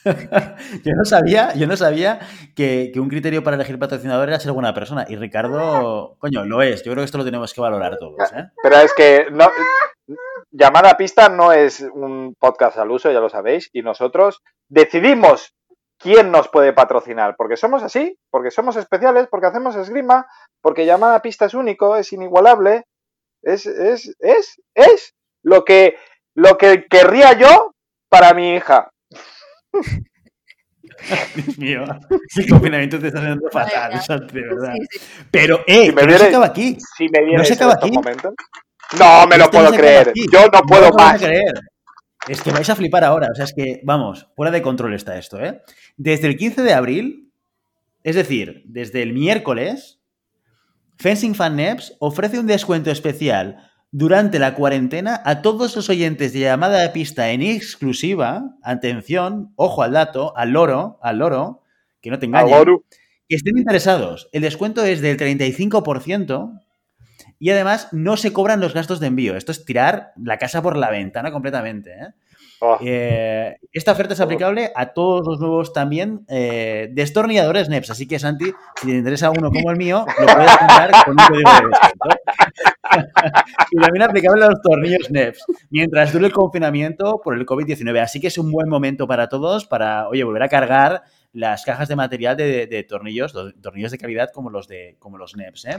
yo 0.83 0.93
no 0.95 1.05
sabía, 1.05 1.53
yo 1.55 1.67
no 1.67 1.75
sabía 1.75 2.19
que, 2.55 2.91
un 2.95 3.09
criterio 3.09 3.43
para 3.43 3.55
elegir 3.55 3.79
patrocinador 3.79 4.29
era 4.29 4.39
ser 4.39 4.51
buena 4.51 4.73
persona. 4.73 5.05
Y 5.07 5.15
Ricardo, 5.15 6.15
coño, 6.19 6.45
lo 6.45 6.61
es. 6.61 6.83
Yo 6.83 6.91
creo 6.91 7.01
que 7.01 7.05
esto 7.05 7.17
lo 7.17 7.25
tenemos 7.25 7.53
que 7.53 7.61
valorar 7.61 7.97
todos. 7.97 8.31
¿eh? 8.33 8.49
Pero 8.61 8.75
es 8.77 8.93
que 8.93 9.27
no, 9.31 9.49
Llamada 10.51 10.91
a 10.91 10.97
Pista 10.97 11.29
no 11.29 11.51
es 11.51 11.81
un 11.81 12.35
podcast 12.39 12.77
al 12.77 12.91
uso, 12.91 13.11
ya 13.11 13.19
lo 13.19 13.29
sabéis, 13.29 13.69
y 13.73 13.81
nosotros 13.81 14.41
decidimos 14.69 15.53
quién 15.99 16.31
nos 16.31 16.47
puede 16.47 16.73
patrocinar, 16.73 17.35
porque 17.37 17.57
somos 17.57 17.83
así, 17.83 18.17
porque 18.29 18.51
somos 18.51 18.75
especiales, 18.75 19.27
porque 19.29 19.47
hacemos 19.47 19.75
esgrima, 19.75 20.27
porque 20.61 20.85
Llamada 20.85 21.15
a 21.15 21.21
Pista 21.21 21.45
es 21.45 21.53
único, 21.53 21.95
es 21.97 22.13
inigualable, 22.13 22.85
es, 23.41 23.65
es, 23.65 24.15
es, 24.19 24.61
es 24.73 25.15
lo 25.43 25.65
que, 25.65 25.97
lo 26.35 26.57
que 26.57 26.85
querría 26.89 27.33
yo 27.33 27.73
para 28.09 28.33
mi 28.33 28.55
hija. 28.55 28.91
Dios 31.35 31.57
mío, 31.57 31.83
el 32.37 32.49
confinamiento 32.49 32.99
te 32.99 33.07
está 33.07 33.19
haciendo 33.19 33.49
fatal, 33.51 34.27
de 34.31 34.41
verdad. 34.41 34.73
Pero, 35.31 35.63
eh, 35.67 35.91
no 35.91 36.17
se 36.17 36.25
acaba 36.25 36.45
aquí. 36.47 36.77
Si 36.97 37.07
me 37.09 37.37
no 37.37 37.43
se 37.43 37.53
acaba 37.53 37.73
aquí. 37.73 37.91
No 38.97 39.27
me 39.27 39.37
lo 39.37 39.49
puedo 39.49 39.71
creer. 39.71 40.13
Yo 40.31 40.47
no 40.47 40.61
puedo 40.61 40.91
más. 40.97 41.21
Creer. 41.21 41.53
Es 42.27 42.41
que 42.41 42.51
vais 42.51 42.69
a 42.69 42.75
flipar 42.75 43.03
ahora. 43.03 43.29
O 43.31 43.35
sea, 43.35 43.45
es 43.45 43.53
que, 43.53 43.81
vamos, 43.83 44.27
fuera 44.35 44.51
de 44.51 44.61
control 44.61 44.93
está 44.93 45.17
esto, 45.17 45.39
¿eh? 45.43 45.61
Desde 45.95 46.27
el 46.27 46.37
15 46.37 46.63
de 46.63 46.73
abril, 46.73 47.31
es 48.03 48.15
decir, 48.15 48.63
desde 48.65 49.01
el 49.01 49.13
miércoles, 49.13 49.99
Fencing 50.97 51.35
Fan 51.35 51.55
Neps 51.55 51.95
ofrece 51.99 52.39
un 52.39 52.47
descuento 52.47 52.91
especial 52.91 53.71
durante 53.91 54.39
la 54.39 54.53
cuarentena 54.53 55.21
a 55.23 55.41
todos 55.41 55.75
los 55.75 55.89
oyentes 55.89 56.33
de 56.33 56.39
llamada 56.39 56.81
de 56.81 56.89
pista 56.89 57.31
en 57.31 57.41
exclusiva. 57.41 58.55
Atención, 58.61 59.53
ojo 59.55 59.83
al 59.83 59.93
dato, 59.93 60.35
al 60.35 60.51
loro, 60.51 60.99
al 61.01 61.19
loro, 61.19 61.63
que 62.01 62.11
no 62.11 62.19
te 62.19 62.25
engañen. 62.25 62.53
Que 63.29 63.35
estén 63.35 63.57
interesados. 63.57 64.29
El 64.31 64.41
descuento 64.41 64.83
es 64.83 65.01
del 65.01 65.17
35% 65.17 66.61
y 67.39 67.49
además 67.49 67.89
no 67.91 68.17
se 68.17 68.33
cobran 68.33 68.61
los 68.61 68.73
gastos 68.73 68.99
de 68.99 69.07
envío. 69.07 69.35
Esto 69.35 69.51
es 69.51 69.65
tirar 69.65 70.13
la 70.21 70.37
casa 70.37 70.61
por 70.61 70.77
la 70.77 70.89
ventana 70.89 71.31
completamente. 71.31 71.91
¿eh? 71.91 72.07
Oh. 72.59 72.77
Eh, 72.81 73.55
esta 73.71 73.91
oferta 73.91 74.13
es 74.13 74.21
aplicable 74.21 74.71
a 74.75 74.93
todos 74.93 75.25
los 75.27 75.39
nuevos 75.39 75.73
también 75.73 76.25
eh, 76.27 76.89
destornilladores 76.91 77.69
NEPS. 77.69 77.91
Así 77.91 78.07
que, 78.07 78.19
Santi, 78.19 78.51
si 78.81 78.87
te 78.87 78.93
interesa 78.97 79.29
uno 79.29 79.51
como 79.51 79.69
el 79.71 79.77
mío, 79.77 80.05
lo 80.19 80.25
puedes 80.25 80.57
comprar 80.57 80.91
con 81.05 81.11
un 81.11 81.27
código 81.27 81.51
de 81.51 81.67
descuento. 81.67 82.09
y 83.71 83.77
también 83.77 84.03
aplicable 84.03 84.45
a 84.45 84.49
los 84.49 84.61
tornillos 84.61 85.11
NEPS, 85.11 85.45
mientras 85.69 86.13
dure 86.13 86.27
el 86.27 86.33
confinamiento 86.33 87.21
por 87.23 87.35
el 87.35 87.45
COVID-19. 87.45 87.99
Así 88.01 88.19
que 88.19 88.27
es 88.27 88.37
un 88.37 88.51
buen 88.51 88.69
momento 88.69 89.07
para 89.07 89.29
todos 89.29 89.65
para, 89.65 90.07
oye, 90.07 90.23
volver 90.23 90.43
a 90.43 90.49
cargar 90.49 91.03
las 91.33 91.63
cajas 91.63 91.87
de 91.87 91.95
material 91.95 92.35
de, 92.35 92.85
tornillos, 92.89 93.33
tornillos 93.61 93.91
de 93.91 93.97
calidad 93.99 94.29
como 94.33 94.49
los 94.49 94.67
de 94.67 94.95
como 94.97 95.17
los 95.17 95.35
NEPs. 95.35 95.65
¿eh? 95.65 95.77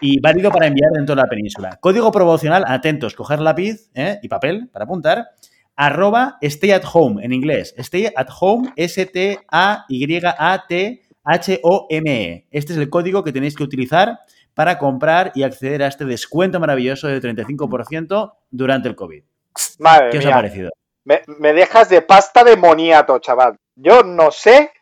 Y 0.00 0.20
válido 0.20 0.50
para 0.50 0.66
enviar 0.66 0.90
dentro 0.92 1.14
de 1.14 1.22
la 1.22 1.28
península. 1.28 1.78
Código 1.80 2.10
promocional, 2.10 2.64
atentos, 2.66 3.14
coger 3.14 3.40
lápiz 3.40 3.90
¿eh? 3.94 4.18
y 4.22 4.28
papel 4.28 4.68
para 4.72 4.84
apuntar. 4.86 5.28
Arroba 5.80 6.36
stay 6.42 6.72
at 6.72 6.84
home 6.92 7.24
en 7.24 7.32
inglés. 7.32 7.74
Stay 7.78 8.06
at 8.14 8.28
home, 8.38 8.70
S-T-A-Y-A-T-H-O-M-E. 8.76 9.36
Este 12.50 12.72
es 12.74 12.78
el 12.78 12.90
código 12.90 13.24
que 13.24 13.32
tenéis 13.32 13.56
que 13.56 13.62
utilizar 13.62 14.18
para 14.52 14.76
comprar 14.76 15.32
y 15.34 15.42
acceder 15.42 15.82
a 15.82 15.86
este 15.86 16.04
descuento 16.04 16.60
maravilloso 16.60 17.08
de 17.08 17.22
35% 17.22 18.34
durante 18.50 18.88
el 18.90 18.94
COVID. 18.94 19.22
Madre 19.78 20.10
¿Qué 20.10 20.18
os 20.18 20.26
ha 20.26 20.32
parecido? 20.32 20.70
Me, 21.04 21.22
me, 21.38 21.54
dejas 21.54 21.88
de 21.88 22.02
pasta 22.02 22.44
de 22.44 22.56
moniato, 22.56 23.18
chaval. 23.18 23.56
Yo 23.74 24.02
no 24.02 24.30
sé 24.30 24.72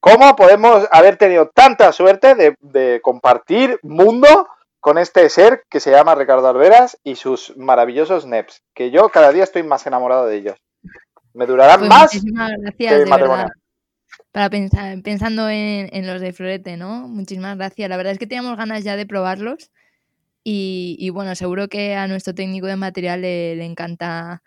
¿Cómo 0.00 0.36
podemos 0.36 0.86
haber 0.92 1.16
tenido 1.16 1.48
tanta 1.48 1.92
suerte 1.92 2.54
de, 2.60 3.00
compartir 3.02 3.80
mundo 3.82 4.48
con 4.80 4.98
este 4.98 5.28
ser 5.28 5.64
que 5.68 5.80
se 5.80 5.90
llama 5.90 6.14
Ricardo 6.14 6.48
Alveras 6.48 6.98
y 7.04 7.16
sus 7.16 7.56
maravillosos 7.56 8.26
NEPs? 8.26 8.62
Que 8.74 8.90
yo 8.90 9.08
cada 9.08 9.32
día 9.32 9.44
estoy 9.44 9.62
más 9.62 9.86
enamorado 9.86 10.26
de 10.26 10.36
ellos. 10.36 10.58
Me 11.34 11.46
durarán 11.46 11.80
pues 11.80 11.90
más 11.90 12.10
gracias, 12.60 13.04
que 13.04 13.10
Para 14.32 14.50
pensar, 14.50 15.00
pensando 15.02 15.48
en, 15.48 16.06
los 16.06 16.20
de 16.20 16.32
Florete, 16.32 16.76
¿no? 16.76 17.06
Muchísimas 17.06 17.56
gracias. 17.56 17.88
La 17.88 17.96
verdad 17.96 18.12
es 18.12 18.18
que 18.18 18.26
teníamos 18.26 18.56
ganas 18.56 18.84
ya 18.84 18.96
de 18.96 19.06
probarlos. 19.06 19.70
Y, 20.50 21.10
bueno, 21.10 21.34
seguro 21.34 21.68
que 21.68 21.94
a 21.94 22.08
nuestro 22.08 22.34
técnico 22.34 22.66
de 22.66 22.76
material 22.76 23.20
le, 23.20 23.62
encanta 23.64 24.42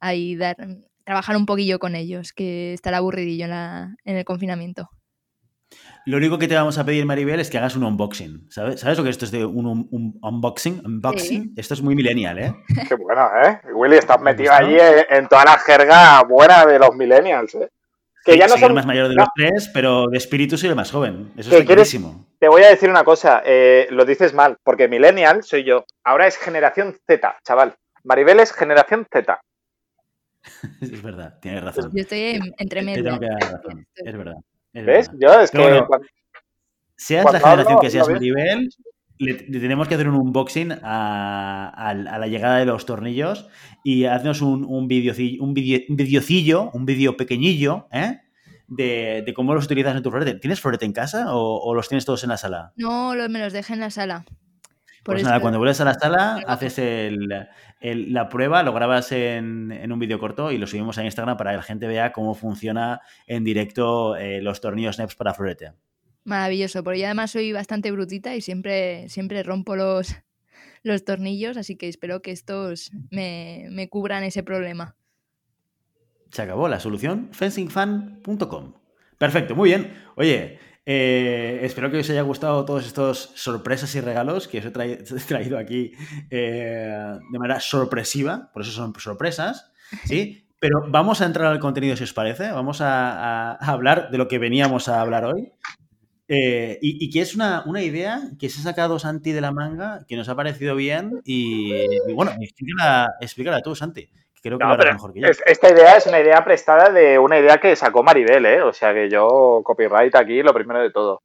ahí 0.00 0.34
dar, 0.34 0.56
trabajar 1.04 1.36
un 1.36 1.46
poquillo 1.46 1.78
con 1.78 1.94
ellos, 1.94 2.32
que 2.32 2.72
estará 2.72 2.96
aburridillo 2.96 3.46
en, 3.46 4.16
el 4.16 4.24
confinamiento. 4.24 4.90
Lo 6.06 6.18
único 6.18 6.38
que 6.38 6.48
te 6.48 6.54
vamos 6.54 6.76
a 6.76 6.84
pedir, 6.84 7.06
Maribel, 7.06 7.40
es 7.40 7.48
que 7.48 7.56
hagas 7.56 7.76
un 7.76 7.84
unboxing. 7.84 8.50
¿Sabes, 8.50 8.80
¿Sabes 8.80 8.98
lo 8.98 9.04
que 9.04 9.10
esto 9.10 9.24
es 9.24 9.30
de 9.30 9.44
un, 9.44 9.88
unboxing? 10.20 10.82
Unboxing. 10.84 11.54
Esto 11.56 11.74
es 11.74 11.82
muy 11.82 11.94
millennial, 11.94 12.38
¿eh? 12.38 12.54
Qué 12.88 12.94
bueno, 12.94 13.30
¿eh? 13.42 13.60
Willy, 13.74 13.96
estás 13.96 14.20
metido 14.20 14.52
allí 14.52 14.76
en, 15.08 15.26
toda 15.28 15.44
la 15.44 15.58
jerga 15.58 16.22
buena 16.24 16.66
de 16.66 16.78
los 16.78 16.94
millennials, 16.94 17.54
¿eh? 17.54 17.70
Que 18.22 18.38
ya 18.38 18.46
no 18.46 18.56
soy 18.56 18.64
el 18.64 18.74
más 18.74 18.86
mayor 18.86 19.08
de 19.08 19.14
los 19.14 19.28
tres, 19.34 19.70
pero 19.72 20.06
de 20.06 20.16
espíritu 20.16 20.56
soy 20.56 20.70
el 20.70 20.76
más 20.76 20.90
joven. 20.90 21.32
Eso 21.36 21.56
es 21.56 21.64
clarísimo. 21.64 22.26
Te 22.38 22.48
voy 22.48 22.62
a 22.62 22.68
decir 22.68 22.88
una 22.88 23.04
cosa, 23.04 23.42
eh, 23.44 23.86
lo 23.90 24.04
dices 24.04 24.32
mal, 24.32 24.56
porque 24.62 24.88
millennial 24.88 25.42
soy 25.42 25.64
yo. 25.64 25.84
Ahora 26.04 26.26
es 26.26 26.38
generación 26.38 26.96
Z, 27.06 27.36
chaval. 27.44 27.76
Maribel 28.02 28.40
es 28.40 28.52
generación 28.52 29.06
Z. 29.10 29.40
es 30.80 31.02
verdad, 31.02 31.38
tienes 31.40 31.64
razón. 31.64 31.90
Yo 31.92 32.00
estoy 32.00 32.40
entre 32.58 32.82
medio. 32.82 33.18
Es 33.94 34.16
verdad. 34.16 34.36
¿Ves? 34.74 35.10
Yo 35.20 35.40
es 35.40 35.50
que. 35.50 35.82
seas 36.96 37.32
la 37.32 37.40
generación 37.40 37.78
que 37.80 37.90
seas 37.90 38.08
nivel, 38.20 38.68
le, 39.18 39.34
tenemos 39.34 39.88
que 39.88 39.94
hacer 39.94 40.08
un 40.08 40.16
unboxing 40.16 40.72
a, 40.82 41.94
la 41.94 42.26
llegada 42.26 42.58
de 42.58 42.66
los 42.66 42.84
tornillos 42.86 43.48
y 43.84 44.04
haznos 44.04 44.42
un, 44.42 44.64
un, 44.64 44.88
videocillo, 44.88 45.42
un, 45.42 45.54
videocillo, 45.54 46.70
un 46.72 46.86
vídeo 46.86 47.16
pequeñillo, 47.16 47.88
¿eh? 47.92 48.20
De, 48.66 49.32
cómo 49.36 49.54
los 49.54 49.66
utilizas 49.66 49.94
en 49.96 50.02
tu 50.02 50.10
florete. 50.10 50.38
¿Tienes 50.40 50.60
florete 50.60 50.84
en 50.84 50.92
casa 50.92 51.26
o, 51.28 51.74
los 51.74 51.88
tienes 51.88 52.04
todos 52.04 52.24
en 52.24 52.30
la 52.30 52.36
sala? 52.36 52.72
No, 52.76 53.14
me 53.28 53.38
los 53.38 53.52
dejé 53.52 53.74
en 53.74 53.80
la 53.80 53.90
sala. 53.90 54.24
Pues 55.04 55.22
nada, 55.22 55.40
cuando 55.40 55.58
vuelves 55.58 55.80
a 55.80 55.84
la 55.84 55.94
sala, 55.94 56.42
haces 56.46 56.78
la 57.80 58.28
prueba, 58.28 58.62
lo 58.62 58.72
grabas 58.72 59.12
en, 59.12 59.92
un 59.92 59.98
vídeo 59.98 60.18
corto 60.18 60.50
y 60.50 60.58
lo 60.58 60.66
subimos 60.66 60.96
a 60.96 61.04
Instagram 61.04 61.36
para 61.36 61.50
que 61.50 61.56
la 61.58 61.62
gente 61.62 61.86
vea 61.86 62.12
cómo 62.12 62.34
funciona 62.34 63.00
en 63.26 63.44
directo 63.44 64.16
eh, 64.16 64.40
los 64.40 64.60
tornillos 64.60 64.98
NEPS 64.98 65.14
para 65.14 65.34
florete. 65.34 65.72
Maravilloso, 66.24 66.82
porque 66.82 67.00
yo 67.00 67.06
además 67.06 67.32
soy 67.32 67.52
bastante 67.52 67.90
brutita 67.90 68.34
y 68.34 68.40
siempre, 68.40 69.08
siempre 69.10 69.42
rompo 69.42 69.76
los, 69.76 70.16
los 70.82 71.04
tornillos, 71.04 71.58
así 71.58 71.76
que 71.76 71.88
espero 71.88 72.22
que 72.22 72.30
estos 72.30 72.90
me, 73.10 73.66
me 73.70 73.90
cubran 73.90 74.24
ese 74.24 74.42
problema. 74.42 74.96
Se 76.30 76.42
acabó 76.42 76.66
la 76.68 76.80
solución, 76.80 77.28
fencingfan.com. 77.32 78.72
Perfecto, 79.18 79.54
muy 79.54 79.68
bien. 79.68 79.94
Oye, 80.16 80.58
eh, 80.86 81.60
espero 81.62 81.90
que 81.90 81.98
os 81.98 82.10
haya 82.10 82.22
gustado 82.22 82.64
todos 82.64 82.86
estos 82.86 83.32
sorpresas 83.34 83.94
y 83.94 84.00
regalos 84.00 84.48
que 84.48 84.58
os 84.58 84.64
he, 84.66 84.70
traído 85.28 85.58
aquí 85.58 85.92
eh, 86.30 87.18
de 87.30 87.38
manera 87.38 87.60
sorpresiva, 87.60 88.50
por 88.52 88.62
eso 88.62 88.72
son 88.72 88.94
sorpresas, 88.98 89.72
¿sí? 90.04 90.40
Pero 90.60 90.86
vamos 90.88 91.20
a 91.20 91.26
entrar 91.26 91.52
al 91.52 91.58
contenido 91.58 91.94
si 91.94 92.04
os 92.04 92.14
parece, 92.14 92.50
vamos 92.50 92.80
a 92.80 93.52
hablar 93.56 94.10
de 94.10 94.16
lo 94.16 94.28
que 94.28 94.38
veníamos 94.38 94.88
a 94.88 95.02
hablar 95.02 95.26
hoy, 95.26 95.52
eh, 96.26 96.78
y, 96.80 97.10
que 97.10 97.20
es 97.20 97.34
una, 97.34 97.64
idea 97.82 98.30
que 98.38 98.48
se 98.48 98.60
ha 98.60 98.64
sacado 98.64 98.98
Santi 98.98 99.32
de 99.32 99.42
la 99.42 99.52
manga, 99.52 100.06
que 100.08 100.16
nos 100.16 100.28
ha 100.28 100.36
parecido 100.36 100.74
bien 100.74 101.20
y, 101.24 101.72
bueno, 102.14 102.32
explícala, 103.20 103.60
tú, 103.62 103.74
Santi. 103.76 104.08
Creo 104.44 104.58
que 104.58 104.64
mejor 104.64 105.12
que 105.12 105.20
yo. 105.20 105.28
esta 105.28 105.70
idea 105.70 105.96
es 105.96 106.06
una 106.06 106.20
idea 106.20 106.44
prestada 106.44 106.90
de 106.90 107.18
una 107.18 107.38
idea 107.38 107.58
que 107.58 107.74
sacó 107.76 108.02
Maribel, 108.02 108.44
¿eh? 108.44 108.62
O 108.62 108.72
sea 108.72 108.92
que 108.92 109.08
yo, 109.08 109.62
copyright 109.64 110.14
aquí, 110.14 110.42
lo 110.42 110.52
primero 110.52 110.80
de 110.80 110.90
todo. 110.90 111.22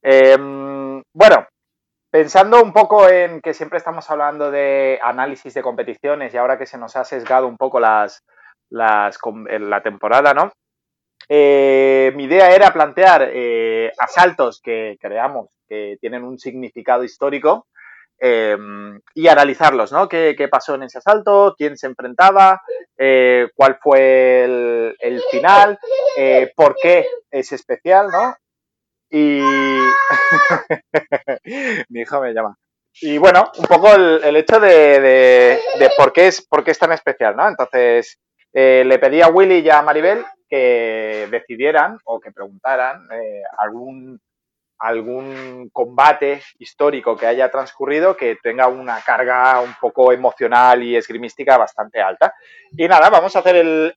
Em, 0.00 1.02
bueno, 1.12 1.46
pensando 2.10 2.62
un 2.62 2.72
poco 2.72 3.08
en 3.08 3.40
que 3.40 3.52
siempre 3.52 3.78
estamos 3.78 4.08
hablando 4.10 4.50
de 4.50 5.00
análisis 5.02 5.54
de 5.54 5.62
competiciones 5.62 6.32
y 6.32 6.36
ahora 6.36 6.56
que 6.58 6.66
se 6.66 6.78
nos 6.78 6.94
ha 6.96 7.04
sesgado 7.04 7.48
un 7.48 7.56
poco 7.56 7.80
las, 7.80 8.24
las 8.70 9.18
la 9.44 9.82
temporada, 9.82 10.32
¿no? 10.32 10.52
Eh, 11.28 12.12
mi 12.14 12.24
idea 12.24 12.50
era 12.54 12.72
plantear 12.72 13.30
eh, 13.32 13.92
asaltos 13.98 14.60
que 14.60 14.96
creamos 15.00 15.50
que 15.68 15.96
tienen 16.00 16.24
un 16.24 16.38
significado 16.38 17.04
histórico 17.04 17.66
em, 18.24 19.00
y 19.14 19.26
analizarlos, 19.26 19.90
¿no? 19.90 20.08
¿Qué, 20.08 20.48
pasó 20.48 20.76
en 20.76 20.84
ese 20.84 20.98
asalto? 20.98 21.56
¿Quién 21.58 21.76
se 21.76 21.88
enfrentaba? 21.88 22.62
Eh, 22.96 23.48
¿Cuál 23.52 23.78
fue 23.82 24.44
el, 24.44 25.22
final? 25.28 25.76
Eh, 26.16 26.52
¿Por 26.54 26.76
qué 26.80 27.04
es 27.32 27.50
especial, 27.50 28.06
no? 28.12 28.36
Y 29.10 29.40
mi 31.88 32.00
hijo 32.00 32.20
me 32.20 32.32
llama. 32.32 32.56
Y 33.00 33.18
bueno, 33.18 33.50
un 33.58 33.64
poco 33.64 33.92
el, 33.92 34.36
hecho 34.36 34.60
de, 34.60 35.58
por, 35.96 36.12
qué 36.12 36.28
es, 36.28 36.46
por 36.46 36.62
qué 36.62 36.70
es 36.70 36.78
tan 36.78 36.92
especial, 36.92 37.34
¿no? 37.34 37.48
Entonces, 37.48 38.20
eh, 38.52 38.84
le 38.86 39.00
pedí 39.00 39.20
a 39.20 39.28
Willy 39.28 39.58
y 39.58 39.70
a 39.70 39.82
Maribel 39.82 40.24
que 40.48 41.26
decidieran 41.28 41.98
o 42.04 42.20
que 42.20 42.30
preguntaran 42.30 43.08
algún 43.58 44.20
algún 44.82 45.70
combate 45.72 46.42
histórico 46.58 47.16
que 47.16 47.26
haya 47.26 47.48
transcurrido 47.50 48.16
que 48.16 48.36
tenga 48.42 48.66
una 48.66 49.00
carga 49.00 49.60
un 49.60 49.74
poco 49.80 50.12
emocional 50.12 50.82
y 50.82 50.96
esgrimística 50.96 51.56
bastante 51.56 52.02
alta. 52.02 52.34
Y 52.76 52.88
nada, 52.88 53.08
vamos 53.08 53.34
a 53.36 53.38
hacer 53.38 53.56
el, 53.56 53.94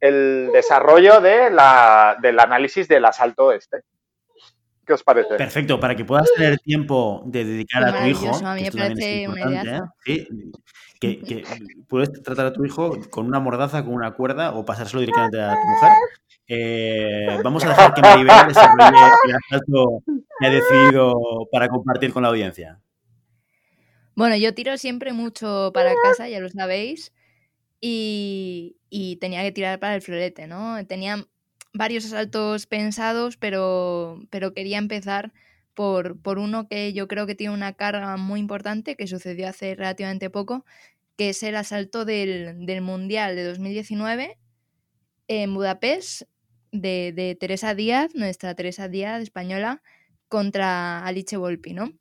el, 0.00 0.50
desarrollo 0.52 1.22
de 1.22 1.50
la, 1.50 2.18
del 2.20 2.38
análisis 2.38 2.88
del 2.88 3.06
asalto 3.06 3.52
este. 3.52 3.78
¿Qué 4.86 4.92
os 4.92 5.02
parece? 5.02 5.36
Perfecto, 5.36 5.80
para 5.80 5.96
que 5.96 6.04
puedas 6.04 6.28
tener 6.36 6.58
tiempo 6.58 7.22
de 7.24 7.44
dedicar 7.44 7.84
a 7.84 8.02
tu 8.02 8.06
hijo. 8.06 8.36
A 8.44 8.54
mí 8.54 8.64
me 8.64 8.70
parece 8.70 9.24
¿eh? 10.04 10.26
que, 11.00 11.44
puedes 11.88 12.12
tratar 12.22 12.46
a 12.46 12.52
tu 12.52 12.66
hijo 12.66 12.98
con 13.08 13.26
una 13.26 13.40
mordaza, 13.40 13.82
con 13.82 13.94
una 13.94 14.10
cuerda 14.10 14.52
o 14.52 14.66
pasárselo 14.66 15.00
directamente 15.00 15.40
a 15.40 15.54
tu 15.54 15.66
mujer 15.66 15.92
eh, 16.52 17.38
vamos 17.44 17.64
a 17.64 17.68
dejar 17.68 17.94
que 17.94 18.02
Maribel 18.02 18.48
desarrolle 18.48 18.98
el 19.28 19.36
asalto 19.36 20.02
que 20.40 20.46
ha 20.46 20.50
decidido 20.50 21.14
para 21.52 21.68
compartir 21.68 22.12
con 22.12 22.24
la 22.24 22.30
audiencia. 22.30 22.80
Bueno, 24.16 24.34
yo 24.34 24.52
tiro 24.52 24.76
siempre 24.76 25.12
mucho 25.12 25.70
para 25.72 25.94
casa, 26.02 26.28
ya 26.28 26.40
lo 26.40 26.48
sabéis, 26.48 27.12
y, 27.80 28.76
tenía 29.20 29.42
que 29.42 29.52
tirar 29.52 29.78
para 29.78 29.94
el 29.94 30.02
florete, 30.02 30.48
¿no? 30.48 30.84
Tenía 30.86 31.24
varios 31.72 32.04
asaltos 32.06 32.66
pensados, 32.66 33.36
pero, 33.36 34.20
pero 34.30 34.52
quería 34.52 34.78
empezar 34.78 35.32
por, 35.74 36.20
por, 36.20 36.40
uno 36.40 36.66
que 36.66 36.92
yo 36.92 37.06
creo 37.06 37.28
que 37.28 37.36
tiene 37.36 37.54
una 37.54 37.74
carga 37.74 38.16
muy 38.16 38.40
importante, 38.40 38.96
que 38.96 39.06
sucedió 39.06 39.48
hace 39.48 39.76
relativamente 39.76 40.30
poco, 40.30 40.64
que 41.16 41.28
es 41.28 41.44
el 41.44 41.54
asalto 41.54 42.04
del, 42.04 42.66
del 42.66 42.80
Mundial 42.80 43.36
de 43.36 43.44
2019 43.44 44.36
en 45.28 45.54
Budapest 45.54 46.22
de, 46.72 47.36
Teresa 47.38 47.74
Díaz, 47.74 48.14
nuestra 48.14 48.54
Teresa 48.54 48.88
Díaz 48.88 49.22
española, 49.22 49.82
contra 50.28 51.04
Alice 51.04 51.36
Volpi, 51.36 51.72
¿no? 51.72 51.92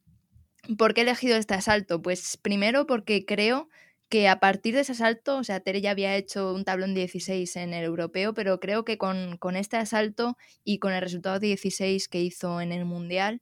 ¿Por 0.78 0.94
qué 0.94 1.02
he 1.02 1.04
elegido 1.04 1.38
este 1.38 1.56
asalto? 1.56 2.02
Pues 2.02 2.38
primero 2.38 2.86
porque 2.86 3.26
creo 3.26 3.70
que 4.08 4.28
a 4.28 4.40
partir 4.40 4.76
de 4.76 4.82
ese 4.82 4.92
asalto, 4.92 5.38
o 5.38 5.44
sea, 5.44 5.60
Tere 5.60 5.82
ya 5.82 5.92
había 5.92 6.16
hecho 6.16 6.54
un 6.54 6.64
tablón 6.64 6.94
16 6.94 7.56
en 7.56 7.74
el 7.74 7.86
europeo, 7.86 8.34
pero 8.34 8.60
creo 8.60 8.84
que 8.86 8.98
con, 8.98 9.38
con 9.38 9.56
este 9.56 9.78
asalto 9.78 10.38
y 10.64 10.80
con 10.80 10.94
el 10.94 11.02
resultado 11.02 11.40
16 11.40 12.08
que 12.08 12.22
hizo 12.22 12.62
en 12.62 12.72
el 12.72 12.86
mundial, 12.86 13.42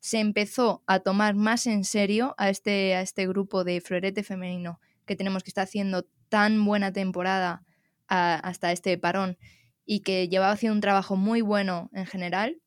se 0.00 0.20
empezó 0.20 0.82
a 0.86 1.00
tomar 1.00 1.34
más 1.34 1.66
en 1.66 1.84
serio 1.84 2.34
a 2.38 2.48
este, 2.50 2.94
a 2.94 3.00
este 3.00 3.26
grupo 3.26 3.64
de 3.64 3.80
florete 3.80 4.22
femenino 4.22 4.80
que 5.04 5.16
tenemos 5.16 5.42
que 5.42 5.50
está 5.50 5.62
haciendo 5.62 6.06
tan 6.28 6.64
buena 6.64 6.92
temporada 6.92 7.64
hasta 8.08 8.70
este 8.70 8.98
parón 8.98 9.36
y 9.86 10.00
que 10.00 10.28
llevaba 10.28 10.52
haciendo 10.52 10.74
un 10.74 10.80
trabajo 10.80 11.16
muy 11.16 11.40
bueno 11.40 11.88
en 11.94 12.06
general. 12.06 12.60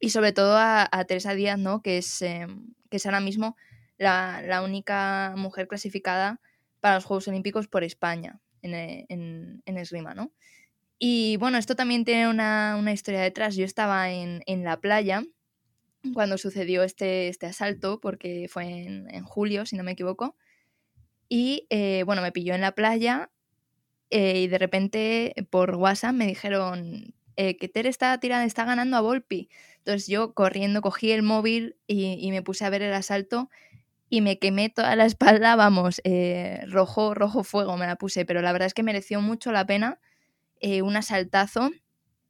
Y 0.00 0.10
sobre 0.10 0.32
todo 0.32 0.56
a, 0.58 0.88
Teresa 1.06 1.34
Díaz, 1.34 1.58
¿no? 1.58 1.82
que, 1.82 1.98
es, 1.98 2.22
em, 2.22 2.72
que 2.90 2.96
es 2.96 3.06
ahora 3.06 3.20
mismo 3.20 3.56
la, 3.98 4.62
única 4.64 5.34
mujer 5.36 5.68
clasificada 5.68 6.40
para 6.80 6.96
los 6.96 7.04
Juegos 7.04 7.28
Olímpicos 7.28 7.68
por 7.68 7.84
España 7.84 8.40
en, 8.62 8.74
eh, 8.74 9.04
en, 9.10 9.62
en 9.66 9.76
esgrima. 9.76 10.14
¿no? 10.14 10.32
Y 11.02 11.38
bueno, 11.38 11.56
esto 11.56 11.74
también 11.74 12.04
tiene 12.04 12.28
una, 12.28 12.78
historia 12.92 13.22
detrás. 13.22 13.56
Yo 13.56 13.64
estaba 13.64 14.10
en, 14.10 14.42
la 14.46 14.78
playa 14.80 15.24
cuando 16.12 16.36
sucedió 16.36 16.82
este, 16.82 17.28
este 17.28 17.46
asalto, 17.46 18.00
porque 18.00 18.48
fue 18.50 18.64
en, 18.66 19.24
julio, 19.24 19.64
si 19.64 19.76
no 19.76 19.82
me 19.82 19.92
equivoco. 19.92 20.36
Y 21.26 21.66
eh, 21.70 22.02
bueno, 22.04 22.20
me 22.20 22.32
pilló 22.32 22.54
en 22.54 22.60
la 22.60 22.72
playa 22.72 23.30
eh, 24.10 24.40
y 24.40 24.48
de 24.48 24.58
repente 24.58 25.34
por 25.50 25.76
WhatsApp 25.76 26.14
me 26.14 26.26
dijeron 26.26 27.14
eh, 27.36 27.56
que 27.56 27.68
Ter 27.68 27.86
está 27.86 28.18
tirando, 28.18 28.46
está 28.46 28.64
ganando 28.64 28.96
a 28.96 29.00
Volpi. 29.00 29.48
Entonces 29.78 30.08
yo 30.08 30.34
corriendo 30.34 30.82
cogí 30.82 31.12
el 31.12 31.22
móvil 31.22 31.76
y, 31.86 32.30
me 32.30 32.42
puse 32.42 32.64
a 32.64 32.70
ver 32.70 32.82
el 32.82 32.92
asalto 32.92 33.48
y 34.10 34.20
me 34.20 34.38
quemé 34.38 34.68
toda 34.68 34.96
la 34.96 35.06
espalda, 35.06 35.56
vamos, 35.56 36.00
eh, 36.04 36.64
rojo, 36.68 37.14
rojo 37.14 37.44
fuego 37.44 37.76
me 37.76 37.86
la 37.86 37.96
puse, 37.96 38.24
pero 38.24 38.42
la 38.42 38.52
verdad 38.52 38.66
es 38.66 38.74
que 38.74 38.82
mereció 38.82 39.20
mucho 39.20 39.52
la 39.52 39.66
pena 39.66 40.00
un 40.82 40.94
asaltazo. 40.94 41.70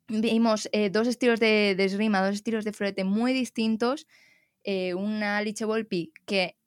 Vimos 0.07 0.69
dos 0.93 1.09
estilos 1.09 1.40
de, 1.40 1.75
de, 1.77 1.88
dos 1.88 2.35
estilos 2.35 2.64
de 2.64 2.73
florete 2.73 3.03
muy 3.03 3.33
distintos. 3.33 4.07
una 4.95 5.43
Liche 5.43 5.64
Volpi 5.64 6.12
que 6.27 6.60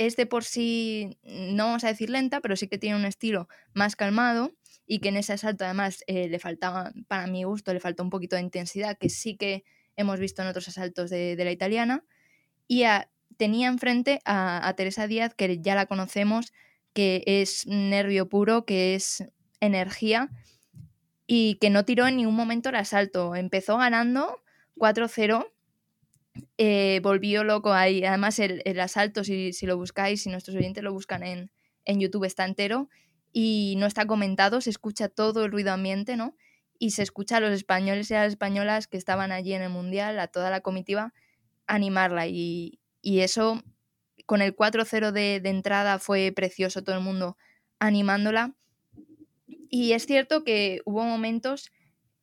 es 0.00 0.16
de 0.16 0.24
por 0.24 0.44
sí, 0.44 1.18
no 1.24 1.66
vamos 1.66 1.84
a 1.84 1.88
decir 1.88 2.08
lenta, 2.08 2.40
pero 2.40 2.56
sí 2.56 2.68
que 2.68 2.78
tiene 2.78 2.96
un 2.96 3.04
estilo 3.04 3.48
más 3.74 3.96
calmado 3.96 4.50
y 4.86 5.00
que 5.00 5.10
en 5.10 5.18
ese 5.18 5.34
asalto 5.34 5.66
además 5.66 6.02
eh, 6.06 6.26
le 6.30 6.38
faltaba, 6.38 6.90
para 7.06 7.26
mi 7.26 7.44
gusto, 7.44 7.74
le 7.74 7.80
faltó 7.80 8.02
un 8.02 8.08
poquito 8.08 8.34
de 8.34 8.40
intensidad, 8.40 8.96
que 8.96 9.10
sí 9.10 9.36
que 9.36 9.62
hemos 9.96 10.18
visto 10.18 10.40
en 10.40 10.48
otros 10.48 10.68
asaltos 10.68 11.10
de, 11.10 11.36
la 11.36 11.52
italiana. 11.52 12.02
Y 12.66 12.84
tenía 13.36 13.68
enfrente 13.68 14.20
a, 14.24 14.72
Teresa 14.74 15.06
Díaz, 15.06 15.34
que 15.34 15.60
ya 15.60 15.74
la 15.74 15.84
conocemos, 15.84 16.54
que 16.94 17.22
es 17.26 17.66
nervio 17.66 18.26
puro, 18.26 18.64
que 18.64 18.94
es 18.94 19.28
energía 19.60 20.30
y 21.26 21.56
que 21.56 21.68
no 21.68 21.84
tiró 21.84 22.06
en 22.06 22.16
ningún 22.16 22.36
momento 22.36 22.70
el 22.70 22.76
asalto. 22.76 23.36
Empezó 23.36 23.76
ganando 23.76 24.42
4-0 24.76 25.52
eh, 26.58 27.00
volvió 27.02 27.44
loco 27.44 27.72
ahí. 27.72 28.04
Además, 28.04 28.38
el, 28.38 28.80
asalto, 28.80 29.24
si, 29.24 29.52
lo 29.62 29.76
buscáis, 29.76 30.22
si 30.22 30.30
nuestros 30.30 30.56
oyentes 30.56 30.82
lo 30.82 30.92
buscan 30.92 31.22
en, 31.22 31.50
YouTube, 31.86 32.24
está 32.24 32.44
entero 32.44 32.88
y 33.32 33.74
no 33.78 33.86
está 33.86 34.06
comentado, 34.06 34.60
se 34.60 34.70
escucha 34.70 35.08
todo 35.08 35.44
el 35.44 35.50
ruido 35.50 35.72
ambiente, 35.72 36.16
¿no? 36.16 36.36
Y 36.78 36.92
se 36.92 37.02
escucha 37.02 37.38
a 37.38 37.40
los 37.40 37.52
españoles 37.52 38.10
y 38.10 38.14
a 38.14 38.22
las 38.22 38.28
españolas 38.28 38.86
que 38.86 38.96
estaban 38.96 39.32
allí 39.32 39.54
en 39.54 39.62
el 39.62 39.70
Mundial, 39.70 40.20
a 40.20 40.28
toda 40.28 40.50
la 40.50 40.60
comitiva, 40.60 41.12
animarla. 41.66 42.28
Y, 42.28 42.78
eso, 43.02 43.62
con 44.26 44.40
el 44.40 44.54
4-0 44.54 45.10
de, 45.10 45.40
de 45.40 45.50
entrada, 45.50 45.98
fue 45.98 46.32
precioso, 46.34 46.84
todo 46.84 46.96
el 46.96 47.02
mundo 47.02 47.36
animándola. 47.80 48.54
Y 49.68 49.92
es 49.92 50.06
cierto 50.06 50.44
que 50.44 50.80
hubo 50.84 51.02
momentos 51.04 51.72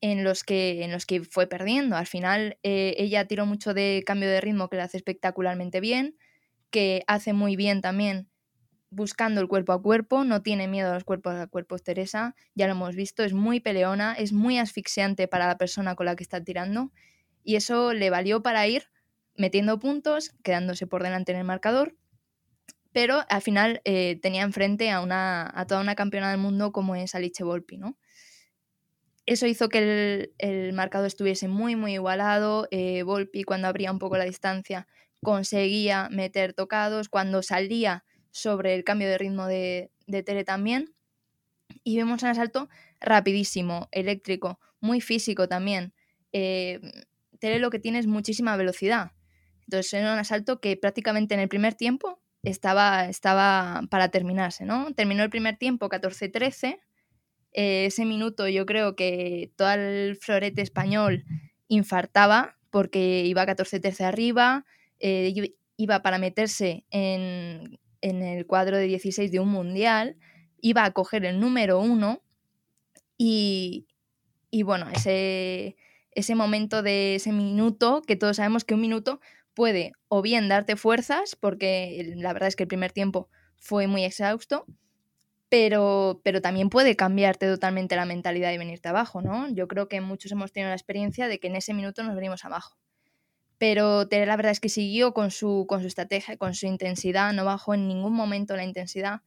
en 0.01 0.23
los 0.23 0.43
que, 0.43 0.83
en 0.83 0.91
los 0.91 1.05
que 1.05 1.23
fue 1.23 1.47
perdiendo. 1.47 1.95
Al 1.95 2.07
final 2.07 2.57
eh, 2.63 2.95
ella 2.97 3.25
tiró 3.25 3.45
mucho 3.45 3.73
de 3.73 4.03
cambio 4.05 4.29
de 4.29 4.41
ritmo 4.41 4.69
que 4.69 4.77
le 4.77 4.83
hace 4.83 4.97
espectacularmente 4.97 5.79
bien, 5.79 6.17
que 6.69 7.03
hace 7.07 7.33
muy 7.33 7.55
bien 7.55 7.81
también 7.81 8.29
buscando 8.89 9.41
el 9.41 9.47
cuerpo 9.47 9.73
a 9.73 9.81
cuerpo, 9.81 10.23
no 10.23 10.41
tiene 10.41 10.67
miedo 10.67 10.91
a 10.91 10.93
los 10.93 11.03
cuerpos 11.03 11.35
a 11.35 11.47
cuerpos 11.47 11.83
Teresa, 11.83 12.35
ya 12.55 12.67
lo 12.67 12.73
hemos 12.73 12.95
visto, 12.95 13.23
es 13.23 13.33
muy 13.33 13.59
peleona, 13.59 14.13
es 14.13 14.31
muy 14.31 14.57
asfixiante 14.59 15.27
para 15.27 15.47
la 15.47 15.57
persona 15.57 15.95
con 15.95 16.05
la 16.05 16.15
que 16.15 16.23
está 16.23 16.43
tirando 16.43 16.91
y 17.43 17.55
eso 17.55 17.93
le 17.93 18.09
valió 18.09 18.41
para 18.41 18.65
ir 18.67 18.89
metiendo 19.35 19.79
puntos, 19.79 20.33
quedándose 20.43 20.87
por 20.87 21.03
delante 21.03 21.31
en 21.31 21.39
el 21.39 21.43
marcador, 21.43 21.95
pero 22.91 23.23
al 23.29 23.41
final 23.41 23.81
eh, 23.83 24.19
tenía 24.21 24.43
enfrente 24.43 24.89
a, 24.89 25.01
una, 25.01 25.51
a 25.53 25.67
toda 25.67 25.81
una 25.81 25.95
campeona 25.95 26.31
del 26.31 26.39
mundo 26.39 26.71
como 26.71 26.95
es 26.95 27.13
Alice 27.13 27.43
Volpi, 27.43 27.77
¿no? 27.77 27.97
Eso 29.27 29.45
hizo 29.45 29.67
que 29.67 30.31
el, 30.37 30.73
marcado 30.73 31.05
estuviese 31.05 31.49
muy, 31.49 31.75
muy 31.75 31.93
igualado. 31.93 32.67
Eh, 32.71 33.03
Volpi, 33.03 33.43
cuando 33.43 33.67
abría 33.67 33.91
un 33.91 33.99
poco 33.99 34.17
la 34.17 34.23
distancia, 34.23 34.87
conseguía 35.21 36.07
meter 36.09 36.53
tocados. 36.53 37.09
Cuando 37.09 37.43
salía 37.43 38.05
sobre 38.31 38.73
el 38.73 38.85
cambio 38.85 39.09
de 39.09 39.17
ritmo 39.17 39.45
de, 39.45 39.91
de 40.07 40.23
Tere 40.23 40.45
también. 40.45 40.95
Y 41.83 41.97
vemos 41.97 42.23
un 42.23 42.29
asalto 42.29 42.69
rapidísimo, 43.01 43.89
eléctrico, 43.91 44.61
muy 44.79 45.01
físico 45.01 45.49
también. 45.49 45.93
Eh, 46.31 46.79
lo 47.41 47.69
que 47.69 47.79
tiene 47.79 47.99
es 47.99 48.07
muchísima 48.07 48.55
velocidad. 48.55 49.11
Entonces 49.63 49.93
era 49.93 50.13
un 50.13 50.19
asalto 50.19 50.61
que 50.61 50.77
prácticamente 50.77 51.33
en 51.33 51.41
el 51.41 51.49
primer 51.49 51.75
tiempo 51.75 52.21
estaba, 52.43 53.09
estaba 53.09 53.81
para 53.89 54.09
terminarse, 54.09 54.63
¿no? 54.63 54.93
Terminó 54.93 55.23
el 55.23 55.29
primer 55.29 55.57
tiempo 55.57 55.89
14-13 55.89 56.79
eh, 57.53 57.85
ese 57.85 58.05
minuto 58.05 58.47
yo 58.47 58.65
creo 58.65 58.95
que 58.95 59.51
todo 59.55 59.71
el 59.71 60.17
florete 60.17 60.61
español 60.61 61.25
infartaba 61.67 62.57
porque 62.69 63.23
iba 63.25 63.45
14 63.45 63.79
13 63.79 64.05
arriba, 64.05 64.65
eh, 64.99 65.53
iba 65.77 66.01
para 66.01 66.17
meterse 66.17 66.85
en, 66.89 67.79
el 68.01 68.45
cuadro 68.45 68.77
de 68.77 68.87
16 68.87 69.31
de 69.31 69.39
un 69.39 69.49
mundial, 69.49 70.17
iba 70.61 70.85
a 70.85 70.91
coger 70.91 71.25
el 71.25 71.39
número 71.39 71.79
uno 71.79 72.21
y, 73.17 73.87
bueno, 74.63 74.87
ese, 74.89 75.75
ese 76.11 76.35
momento 76.35 76.83
de 76.83 77.15
ese 77.15 77.31
minuto, 77.31 78.01
que 78.05 78.15
todos 78.15 78.37
sabemos 78.37 78.63
que 78.63 78.75
un 78.75 78.81
minuto 78.81 79.19
puede 79.53 79.93
o 80.07 80.21
bien 80.21 80.49
darte 80.49 80.75
fuerzas, 80.75 81.35
porque 81.35 82.13
la 82.15 82.33
verdad 82.33 82.47
es 82.47 82.55
que 82.55 82.63
el 82.63 82.69
primer 82.69 82.91
tiempo 82.91 83.29
fue 83.55 83.87
muy 83.87 84.03
exhausto, 84.03 84.65
pero, 85.49 86.21
pero 86.23 86.41
también 86.41 86.69
puede 86.69 86.95
cambiarte 86.95 87.47
totalmente 87.47 87.95
la 87.95 88.05
mentalidad 88.05 88.51
y 88.51 88.57
venirte 88.57 88.89
abajo, 88.89 89.21
¿no? 89.21 89.49
Yo 89.49 89.67
creo 89.67 89.87
que 89.87 90.01
muchos 90.01 90.31
hemos 90.31 90.51
tenido 90.51 90.69
la 90.69 90.75
experiencia 90.75 91.27
de 91.27 91.39
que 91.39 91.47
en 91.47 91.55
ese 91.55 91.73
minuto 91.73 92.03
nos 92.03 92.15
venimos 92.15 92.43
abajo. 92.43 92.77
Pero 93.57 94.07
Tere 94.07 94.25
la 94.25 94.35
verdad 94.35 94.51
es 94.51 94.59
que 94.59 94.69
siguió 94.69 95.13
con 95.13 95.31
su, 95.31 95.65
con 95.67 95.81
su 95.81 95.87
estrategia, 95.87 96.37
con 96.37 96.53
su 96.53 96.67
intensidad, 96.67 97.33
no 97.33 97.45
bajó 97.45 97.73
en 97.73 97.87
ningún 97.87 98.13
momento 98.13 98.55
la 98.55 98.63
intensidad, 98.63 99.21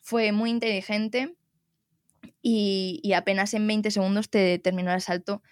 fue 0.00 0.32
muy 0.32 0.50
inteligente 0.50 1.34
y, 2.42 3.00
y 3.02 3.12
apenas 3.14 3.54
en 3.54 3.66
20 3.66 3.90
segundos 3.90 4.28
te 4.28 4.58
terminó 4.58 4.92
el 4.92 5.00
salto 5.00 5.42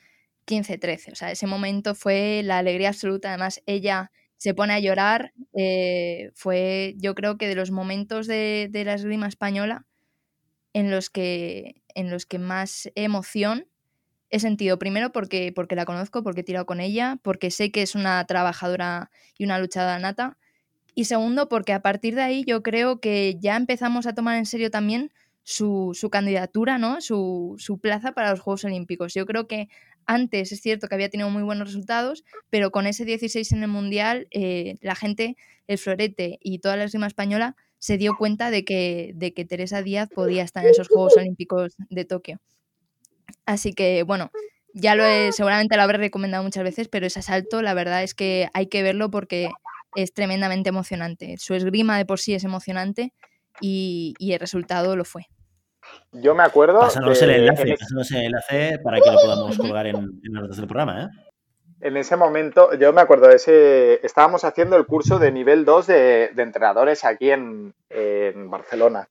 15-13. 0.47 1.13
O 1.13 1.15
sea, 1.15 1.31
ese 1.31 1.47
momento 1.47 1.95
fue 1.95 2.43
la 2.45 2.59
alegría 2.59 2.89
absoluta. 2.89 3.29
Además, 3.29 3.63
ella 3.67 4.11
se 4.37 4.55
pone 4.55 4.73
a 4.75 4.81
llorar. 4.81 5.33
Eh, 5.55 6.31
fue, 6.35 6.95
yo 6.99 7.15
creo 7.15 7.39
que 7.39 7.49
de 7.49 7.55
los 7.55 7.71
momentos 7.71 8.27
de, 8.27 8.69
de 8.71 8.85
la 8.85 8.95
esgrima 8.95 9.29
española 9.29 9.87
en 10.79 10.93
los 10.93 11.11
que, 11.11 11.83
en 11.97 12.09
los 12.09 12.25
que 12.25 12.39
más 12.39 12.89
emoción 12.95 13.67
he 14.31 14.39
sentido. 14.39 14.79
Primero 14.79 15.11
porque, 15.11 15.53
porque 15.53 15.75
la 15.75 15.85
conozco, 15.85 16.23
porque 16.23 16.43
he 16.43 16.45
tirado 16.45 16.67
con 16.67 16.79
ella, 16.79 17.19
porque 17.23 17.51
sé 17.51 17.73
que 17.73 17.83
es 17.83 17.97
una 17.97 18.25
trabajadora 18.27 19.11
y 19.37 19.45
una 19.45 19.59
luchadora 19.59 19.99
nata. 19.99 20.39
Y 20.95 21.07
segundo, 21.07 21.49
porque 21.49 21.73
a 21.73 21.83
partir 21.83 22.15
de 22.15 22.23
ahí 22.23 22.45
yo 22.47 22.63
creo 22.63 23.01
que 23.01 23.39
ya 23.41 23.57
empezamos 23.57 24.07
a 24.07 24.15
tomar 24.15 24.39
en 24.39 24.47
serio 24.47 24.71
también 24.71 25.11
su, 25.43 25.91
su 25.95 26.11
candidatura, 26.11 26.79
¿no? 26.79 27.01
Su, 27.01 27.57
su, 27.59 27.81
plaza 27.81 28.13
para 28.13 28.31
los 28.31 28.39
Juegos 28.39 28.65
Olímpicos. 28.65 29.15
Yo 29.15 29.27
creo 29.27 29.49
que 29.49 29.69
antes 30.07 30.53
es 30.53 30.61
cierto 30.61 30.87
que 30.87 30.95
había 30.95 31.11
tenido 31.11 31.29
muy 31.29 31.43
buenos 31.43 31.69
resultados, 31.69 32.25
pero 32.51 32.71
con 32.71 32.87
ese 32.87 33.05
16 33.05 33.51
en 33.51 33.63
el 33.65 33.69
Mundial, 33.69 34.29
eh, 34.31 34.77
la 34.81 34.95
gente, 34.95 35.37
el 35.67 35.79
florete 35.79 36.39
y 36.41 36.61
toda 36.61 36.77
la 36.77 36.85
esgrima 36.85 37.09
española 37.09 37.57
se 37.79 37.99
dio 37.99 38.17
cuenta 38.17 38.51
de 38.51 38.65
que, 38.65 39.13
de 39.15 39.33
que 39.33 39.45
Teresa 39.45 39.83
Díaz 39.83 40.09
podía 40.15 40.43
estar 40.43 40.65
en 40.65 40.71
esos 40.71 40.89
Juegos 40.89 41.17
Olímpicos 41.17 41.75
de 41.91 42.05
Tokio. 42.05 42.41
Así 43.47 43.73
que, 43.73 44.03
bueno, 44.03 44.31
ya 44.75 44.95
lo 44.95 45.05
he, 45.05 45.33
seguramente 45.33 45.77
lo 45.77 45.83
habré 45.83 45.99
recomendado 45.99 46.43
muchas 46.45 46.65
veces, 46.65 46.89
pero 46.89 47.07
ese 47.07 47.21
asalto, 47.21 47.63
la 47.63 47.75
verdad 47.75 48.03
es 48.03 48.15
que 48.15 48.49
hay 48.53 48.67
que 48.67 48.83
verlo 48.83 49.11
porque 49.11 49.51
es 49.95 50.13
tremendamente 50.13 50.69
emocionante. 50.69 51.37
Su 51.39 51.55
esgrima 51.55 51.97
de 51.97 52.05
por 52.05 52.19
sí 52.19 52.35
es 52.35 52.45
emocionante 52.45 53.13
y, 53.61 54.15
y 54.19 54.33
el 54.33 54.41
resultado 54.41 54.97
lo 54.97 55.05
fue. 55.05 55.27
Yo 56.13 56.35
me 56.35 56.43
acuerdo. 56.43 56.81
Pásanos 56.81 57.23
el 57.23 57.31
enlace, 57.31 57.75
pásanos 57.79 58.11
el 58.11 58.25
enlace 58.25 58.79
para 58.83 59.01
que 59.01 59.11
lo 59.11 59.19
podamos 59.21 59.57
colgar 59.57 59.87
en, 59.87 59.97
en 59.97 60.33
las 60.33 60.43
notas 60.43 60.57
del 60.59 60.67
programa, 60.67 61.05
¿eh? 61.05 61.09
En 61.81 61.97
ese 61.97 62.17
momento, 62.17 62.75
yo 62.75 62.93
me 62.93 63.01
acuerdo 63.01 63.29
de 63.29 63.37
ese. 63.37 64.05
Estábamos 64.05 64.45
haciendo 64.45 64.77
el 64.77 64.87
curso 64.87 65.19
de 65.19 65.31
nivel 65.31 65.65
2 65.65 65.87
de, 65.87 66.25
entrenadores 66.37 67.05
aquí 67.05 67.31
en, 67.31 67.75
Barcelona. 68.51 69.09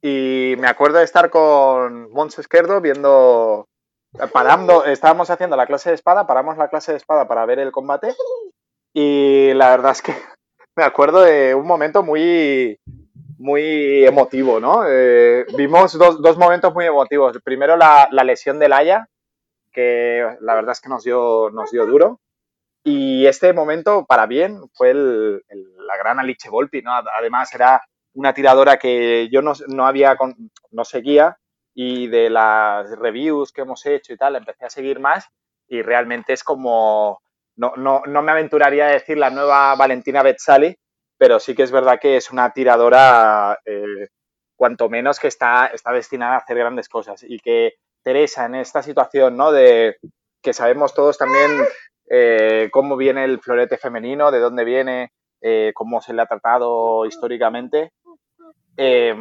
Y 0.00 0.54
me 0.58 0.68
acuerdo 0.68 0.98
de 0.98 1.04
estar 1.04 1.28
con 1.28 2.10
Mons 2.10 2.38
Esquerdo 2.38 2.80
viendo. 2.80 3.66
Parando, 4.32 4.84
estábamos 4.86 5.30
haciendo 5.30 5.56
la 5.56 5.66
clase 5.66 5.90
de 5.90 5.94
espada, 5.94 6.26
paramos 6.26 6.56
la 6.58 6.68
clase 6.68 6.90
de 6.90 6.98
espada 6.98 7.28
para 7.28 7.46
ver 7.46 7.60
el 7.60 7.70
combate. 7.70 8.14
Y 8.92 9.52
la 9.54 9.70
verdad 9.70 9.92
es 9.92 10.02
que 10.02 10.12
me 10.76 10.84
acuerdo 10.84 11.20
de 11.20 11.54
un 11.54 11.66
momento 11.66 12.02
muy, 12.02 12.80
muy 13.38 14.04
emotivo, 14.04 14.58
¿no? 14.58 14.82
Eh, 14.86 15.46
vimos 15.56 15.96
dos, 15.96 16.36
momentos 16.38 16.74
muy 16.74 16.86
emotivos. 16.86 17.38
Primero 17.44 17.76
la, 17.76 18.08
la, 18.10 18.24
lesión 18.24 18.58
de 18.58 18.68
Laia, 18.68 19.08
que 19.72 20.36
la 20.40 20.54
verdad 20.54 20.72
es 20.72 20.80
que 20.80 20.88
nos 20.88 21.04
dio, 21.04 21.50
nos 21.50 21.70
dio 21.70 21.86
duro. 21.86 22.20
Y 22.82 23.26
este 23.26 23.52
momento, 23.52 24.06
para 24.06 24.26
bien, 24.26 24.60
fue 24.74 24.94
la 24.94 25.96
gran 25.98 26.18
Alice 26.18 26.48
Volpi, 26.48 26.82
¿no? 26.82 26.92
Además, 26.92 27.54
era 27.54 27.82
una 28.14 28.32
tiradora 28.32 28.78
que 28.78 29.28
yo 29.30 29.42
no, 29.42 29.52
no 29.68 29.86
había, 29.86 30.16
no 30.70 30.84
seguía 30.84 31.36
y 31.74 32.08
de 32.08 32.30
las 32.30 32.90
reviews 32.98 33.52
que 33.52 33.62
hemos 33.62 33.84
hecho 33.86 34.12
y 34.12 34.16
tal, 34.16 34.36
empecé 34.36 34.64
a 34.66 34.70
seguir 34.70 34.98
más 34.98 35.26
y 35.68 35.82
realmente 35.82 36.32
es 36.32 36.42
como, 36.42 37.22
no, 37.56 37.74
no, 37.76 38.02
no 38.06 38.22
me 38.22 38.32
aventuraría 38.32 38.86
a 38.86 38.92
decir 38.92 39.18
la 39.18 39.30
nueva 39.30 39.74
Valentina 39.76 40.22
Betzali, 40.22 40.76
pero 41.16 41.38
sí 41.38 41.54
que 41.54 41.62
es 41.62 41.70
verdad 41.70 42.00
que 42.00 42.16
es 42.16 42.30
una 42.30 42.52
tiradora, 42.52 43.58
eh, 43.64 44.08
cuanto 44.56 44.88
menos 44.88 45.20
que 45.20 45.28
está, 45.28 45.66
está 45.66 45.92
destinada 45.92 46.34
a 46.34 46.38
hacer 46.38 46.58
grandes 46.58 46.88
cosas 46.88 47.22
y 47.22 47.38
que 47.38 47.74
Teresa 48.02 48.46
en 48.46 48.56
esta 48.56 48.82
situación, 48.82 49.36
¿no? 49.36 49.52
De 49.52 49.96
que 50.42 50.52
sabemos 50.52 50.94
todos 50.94 51.18
también 51.18 51.50
eh, 52.08 52.68
cómo 52.72 52.96
viene 52.96 53.24
el 53.24 53.40
florete 53.40 53.78
femenino, 53.78 54.32
de 54.32 54.40
dónde 54.40 54.64
viene, 54.64 55.12
eh, 55.40 55.72
cómo 55.74 56.00
se 56.00 56.12
le 56.12 56.22
ha 56.22 56.26
tratado 56.26 57.06
históricamente. 57.06 57.92
Eh, 58.76 59.14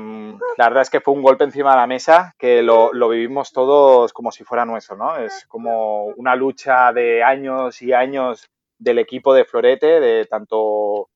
la 0.58 0.70
verdad 0.70 0.82
es 0.82 0.90
que 0.90 1.02
fue 1.02 1.14
un 1.14 1.22
golpe 1.22 1.44
encima 1.44 1.72
de 1.72 1.78
la 1.78 1.88
mesa 1.88 2.34
que 2.38 2.64
lo, 2.64 2.92
vivimos 3.10 3.52
todos 3.52 4.14
como 4.14 4.32
si 4.32 4.44
fuera 4.44 4.66
nuestro, 4.66 4.96
¿no? 4.96 5.18
Es 5.18 5.46
como 5.48 6.06
una 6.06 6.36
lucha 6.36 6.92
de 6.94 7.24
años 7.24 7.82
y 7.82 7.94
años 7.94 8.50
del 8.78 9.00
equipo 9.00 9.34
de 9.34 9.46
Florete, 9.46 10.00
de 10.00 10.26
tanto 10.26 11.10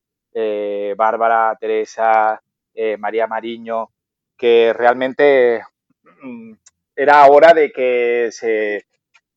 Bárbara, 0.96 1.56
Teresa, 1.60 2.42
María 2.98 3.28
Mariño, 3.28 3.90
que 4.36 4.74
realmente 4.74 5.64
mm, 6.22 6.54
era 6.96 7.26
hora 7.28 7.54
de 7.54 7.72
que 7.72 8.30
se, 8.32 8.86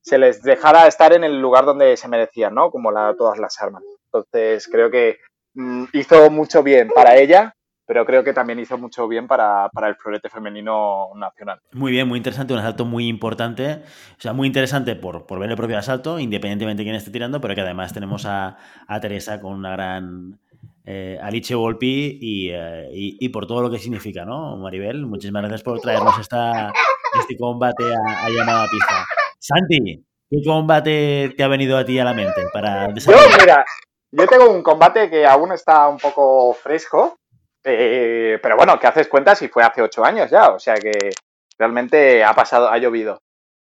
se, 0.00 0.18
les 0.18 0.42
dejara 0.42 0.86
estar 0.86 1.12
en 1.12 1.24
el 1.24 1.40
lugar 1.40 1.64
donde 1.64 1.96
se 1.96 2.08
merecían, 2.08 2.54
¿no? 2.54 2.70
Como 2.70 2.92
todas 3.16 3.38
las 3.38 3.60
armas. 3.60 3.82
Entonces 4.06 4.68
creo 4.70 4.90
que 4.90 5.18
mm, 5.54 5.84
hizo 5.92 6.30
mucho 6.30 6.62
bien 6.62 6.88
para 6.88 7.16
ella, 7.16 7.54
pero 7.86 8.04
creo 8.04 8.24
que 8.24 8.32
también 8.32 8.58
hizo 8.58 8.76
mucho 8.76 9.06
bien 9.06 9.28
para, 9.28 9.68
para, 9.70 9.88
el 9.88 9.94
florete 9.94 10.28
femenino 10.28 11.08
nacional. 11.14 11.60
Muy 11.72 11.92
bien, 11.92 12.08
muy 12.08 12.18
interesante, 12.18 12.52
un 12.52 12.58
asalto 12.58 12.84
muy 12.84 13.06
importante, 13.06 13.82
o 14.18 14.20
sea, 14.20 14.32
muy 14.32 14.48
interesante 14.48 14.96
por, 14.96 15.26
por 15.26 15.38
ver 15.38 15.50
el 15.50 15.56
propio 15.56 15.78
asalto, 15.78 16.18
independientemente 16.18 16.82
de 16.82 16.84
quién 16.84 16.96
esté 16.96 17.12
tirando, 17.12 17.40
pero 17.40 17.54
que 17.54 17.60
además 17.60 17.92
tenemos 17.92 18.26
a, 18.26 18.58
a 18.88 19.00
Teresa 19.00 19.40
con 19.40 19.52
una 19.52 19.70
gran 19.70 20.40
eh, 20.86 21.18
Alice 21.20 21.54
Volpi 21.54 22.18
y, 22.20 22.50
eh, 22.50 22.88
y, 22.92 23.16
y, 23.20 23.28
por 23.30 23.46
todo 23.46 23.60
lo 23.60 23.70
que 23.70 23.78
significa, 23.78 24.24
¿no? 24.24 24.56
Maribel, 24.56 25.04
muchísimas 25.04 25.42
gracias 25.42 25.62
por 25.64 25.80
traernos 25.80 26.18
esta, 26.18 26.72
este 27.20 27.36
combate 27.36 27.84
a, 27.84 28.24
a 28.24 28.30
llamada 28.30 28.66
pista. 28.70 29.04
Santi, 29.40 30.04
¿qué 30.30 30.38
combate 30.44 31.34
te 31.36 31.42
ha 31.42 31.48
venido 31.48 31.76
a 31.76 31.84
ti 31.84 31.98
a 31.98 32.04
la 32.04 32.14
mente 32.14 32.42
para 32.52 32.94
Yo, 32.94 33.12
mira, 33.40 33.64
yo 34.12 34.26
tengo 34.26 34.50
un 34.50 34.62
combate 34.62 35.10
que 35.10 35.26
aún 35.26 35.52
está 35.52 35.88
un 35.88 35.98
poco 35.98 36.54
fresco, 36.54 37.16
eh, 37.64 38.38
pero 38.40 38.56
bueno, 38.56 38.78
que 38.78 38.86
haces 38.86 39.08
cuenta 39.08 39.34
si 39.34 39.48
fue 39.48 39.64
hace 39.64 39.82
ocho 39.82 40.04
años 40.04 40.30
ya, 40.30 40.50
o 40.50 40.58
sea 40.58 40.74
que 40.74 41.10
realmente 41.58 42.22
ha 42.22 42.32
pasado, 42.32 42.68
ha 42.68 42.78
llovido. 42.78 43.18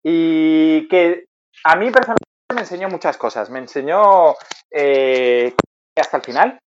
Y 0.04 0.88
que 0.88 1.26
a 1.64 1.76
mí 1.76 1.90
personalmente 1.90 2.26
me 2.54 2.62
enseñó 2.62 2.90
muchas 2.90 3.18
cosas. 3.18 3.50
Me 3.50 3.60
enseñó 3.60 4.36
eh, 4.70 5.56
hasta 5.96 6.18
el 6.18 6.24
final, 6.24 6.60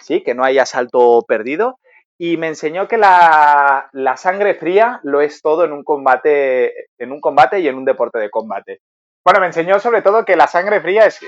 sí, 0.00 0.22
que 0.22 0.34
no 0.34 0.44
hay 0.44 0.58
asalto 0.58 1.22
perdido. 1.26 1.78
Y 2.18 2.38
me 2.38 2.48
enseñó 2.48 2.88
que 2.88 2.96
la, 2.96 3.90
la, 3.92 4.16
sangre 4.16 4.54
fría 4.54 5.00
lo 5.02 5.20
es 5.20 5.42
todo 5.42 5.64
en 5.64 5.72
un 5.72 5.84
combate, 5.84 6.88
en 6.98 7.12
un 7.12 7.20
combate 7.20 7.60
y 7.60 7.68
en 7.68 7.76
un 7.76 7.84
deporte 7.84 8.18
de 8.18 8.30
combate. 8.30 8.80
Bueno, 9.26 9.40
me 9.40 9.46
enseñó 9.46 9.80
sobre 9.80 10.02
todo 10.02 10.24
que 10.24 10.36
la 10.36 10.46
sangre 10.46 10.80
fría 10.80 11.06
es, 11.06 11.18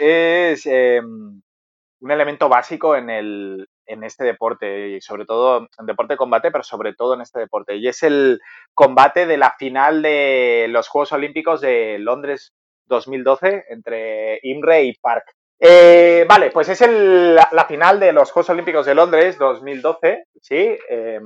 eh, 0.70 1.02
un 1.02 2.10
elemento 2.10 2.48
básico 2.48 2.94
en, 2.94 3.10
el, 3.10 3.68
en 3.86 4.04
este 4.04 4.24
deporte, 4.24 4.90
y 4.90 5.00
sobre 5.00 5.24
todo 5.24 5.68
en 5.78 5.86
deporte 5.86 6.14
de 6.14 6.18
combate, 6.18 6.52
pero 6.52 6.62
sobre 6.62 6.94
todo 6.94 7.14
en 7.14 7.22
este 7.22 7.40
deporte. 7.40 7.76
Y 7.76 7.88
es 7.88 8.04
el 8.04 8.40
combate 8.72 9.26
de 9.26 9.36
la 9.36 9.56
final 9.58 10.00
de 10.00 10.66
los 10.68 10.86
Juegos 10.88 11.10
Olímpicos 11.12 11.60
de 11.60 11.98
Londres 11.98 12.52
2012 12.86 13.64
entre 13.68 14.38
Imre 14.44 14.84
y 14.84 14.94
Park. 14.94 15.34
Eh, 15.60 16.24
vale, 16.28 16.50
pues 16.50 16.68
es 16.68 16.80
el, 16.82 17.34
la, 17.34 17.64
final 17.66 17.98
de 17.98 18.12
los 18.12 18.30
Juegos 18.30 18.50
Olímpicos 18.50 18.86
de 18.86 18.94
Londres 18.94 19.38
2012, 19.38 20.26
¿sí? 20.40 20.78
Eh, 20.88 21.20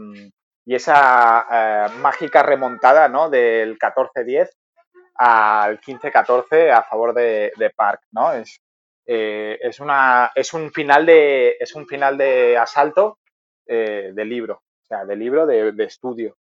y 0.65 0.75
esa 0.75 1.47
eh, 1.51 1.99
mágica 1.99 2.43
remontada, 2.43 3.09
¿no? 3.09 3.29
Del 3.29 3.79
14-10 3.79 4.49
al 5.17 5.81
15-14 5.81 6.71
a 6.71 6.83
favor 6.83 7.13
de, 7.13 7.53
Park, 7.77 8.01
¿no? 8.13 8.33
Es, 8.33 8.61
eh, 9.05 9.59
es, 9.61 9.81
una, 9.81 10.33
es, 10.35 10.55
un 10.55 10.73
final 10.73 11.05
de, 11.05 11.57
es 11.61 11.75
un 11.75 11.87
final 11.87 12.17
de 12.17 12.57
asalto 12.57 13.19
de 13.67 14.25
libro, 14.27 14.57
o 14.83 14.87
sea, 14.87 15.07
de 15.07 15.17
libro 15.17 15.47
de, 15.47 15.73
de 15.73 15.85
estudio. 15.85 16.37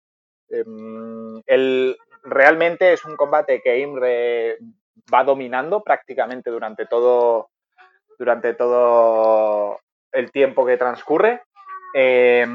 el, 0.48 1.96
realmente 2.24 2.92
es 2.92 3.04
un 3.04 3.14
combate 3.16 3.60
que 3.62 3.78
Imre 3.78 4.58
va 5.12 5.22
dominando 5.22 5.82
prácticamente 5.82 6.50
durante 6.50 6.86
todo, 6.86 7.50
durante 8.20 8.52
todo 8.52 9.80
el 10.12 10.30
tiempo 10.30 10.66
que 10.66 10.76
transcurre. 10.76 11.42
Eh, 11.94 12.46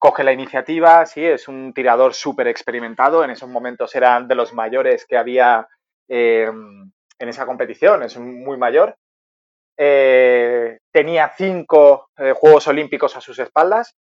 coge 0.00 0.24
la 0.24 0.32
iniciativa, 0.32 1.06
sí, 1.06 1.24
es 1.24 1.46
un 1.46 1.72
tirador 1.72 2.12
súper 2.12 2.48
experimentado, 2.48 3.22
en 3.22 3.30
esos 3.30 3.48
momentos 3.48 3.94
era 3.94 4.20
de 4.20 4.34
los 4.34 4.52
mayores 4.52 5.06
que 5.06 5.16
había 5.16 5.68
eh, 6.08 6.50
en 7.18 7.28
esa 7.28 7.46
competición, 7.46 8.02
es 8.02 8.18
muy 8.18 8.58
mayor. 8.58 8.96
eh, 9.78 10.78
tenía 10.90 11.32
cinco 11.36 12.08
eh, 12.16 12.32
Juegos 12.32 12.66
Olímpicos 12.66 13.16
a 13.16 13.20
sus 13.20 13.38
espaldas, 13.38 13.94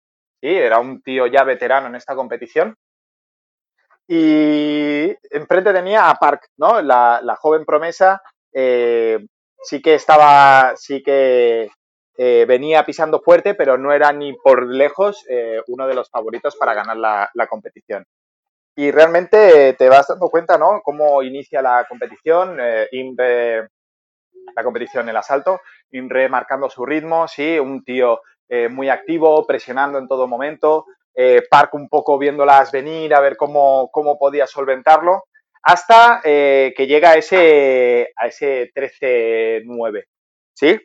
¿sí? 0.41 0.49
era 0.49 0.79
un 0.79 1.03
tío 1.03 1.27
ya 1.27 1.43
veterano 1.43 1.89
en 1.89 1.97
esta 1.97 2.15
competición. 2.15 2.77
Y 4.07 5.15
enfrente 5.31 5.73
tenía 5.73 6.11
a 6.11 6.15
Park, 6.15 6.49
¿no? 6.59 6.81
La, 6.83 7.37
joven 7.41 7.65
promesa 7.65 8.21
eh, 8.53 9.25
sí 9.63 9.81
que 9.81 9.95
estaba, 9.95 10.75
sí 10.77 11.03
que 11.03 11.71
venía 12.17 12.85
pisando 12.85 13.21
fuerte, 13.21 13.55
pero 13.55 13.79
no 13.79 13.93
era 13.93 14.13
ni 14.13 14.33
por 14.35 14.67
lejos 14.67 15.25
uno 15.67 15.87
de 15.87 15.95
los 15.95 16.09
favoritos 16.09 16.57
para 16.57 16.75
ganar 16.75 16.97
la, 16.97 17.47
competición. 17.49 18.07
Y 18.77 18.91
realmente 18.91 19.75
te 19.75 19.89
vas 19.89 20.07
dando 20.07 20.29
cuenta, 20.29 20.57
¿no? 20.57 20.81
Cómo 20.85 21.23
inicia 21.23 21.61
la 21.63 21.85
competición. 21.89 22.59
Imre 22.93 23.69
la 24.55 24.65
competición 24.65 25.09
el 25.09 25.17
asalto, 25.17 25.61
Inre 25.93 26.29
marcando 26.29 26.69
su 26.69 26.85
ritmo, 26.85 27.29
sí, 27.29 27.59
un 27.59 27.85
tío 27.85 28.21
eh, 28.49 28.69
muy 28.69 28.89
activo, 28.89 29.47
presionando 29.47 29.99
en 29.99 30.09
todo 30.09 30.27
momento, 30.27 30.87
eh, 31.15 31.43
Park 31.51 31.75
un 31.75 31.89
poco 31.89 32.19
viéndolas 32.19 32.73
venir, 32.73 33.15
a 33.15 33.21
ver 33.21 33.37
cómo, 33.37 33.91
cómo 33.93 34.19
podía 34.19 34.47
solventarlo, 34.47 35.25
hasta 35.63 36.21
eh, 36.25 36.75
que 36.77 36.87
llega 36.87 37.11
a 37.11 37.15
ese, 37.15 38.13
a 38.17 38.27
ese 38.27 38.73
13-9, 38.75 40.05
¿sí? 40.55 40.81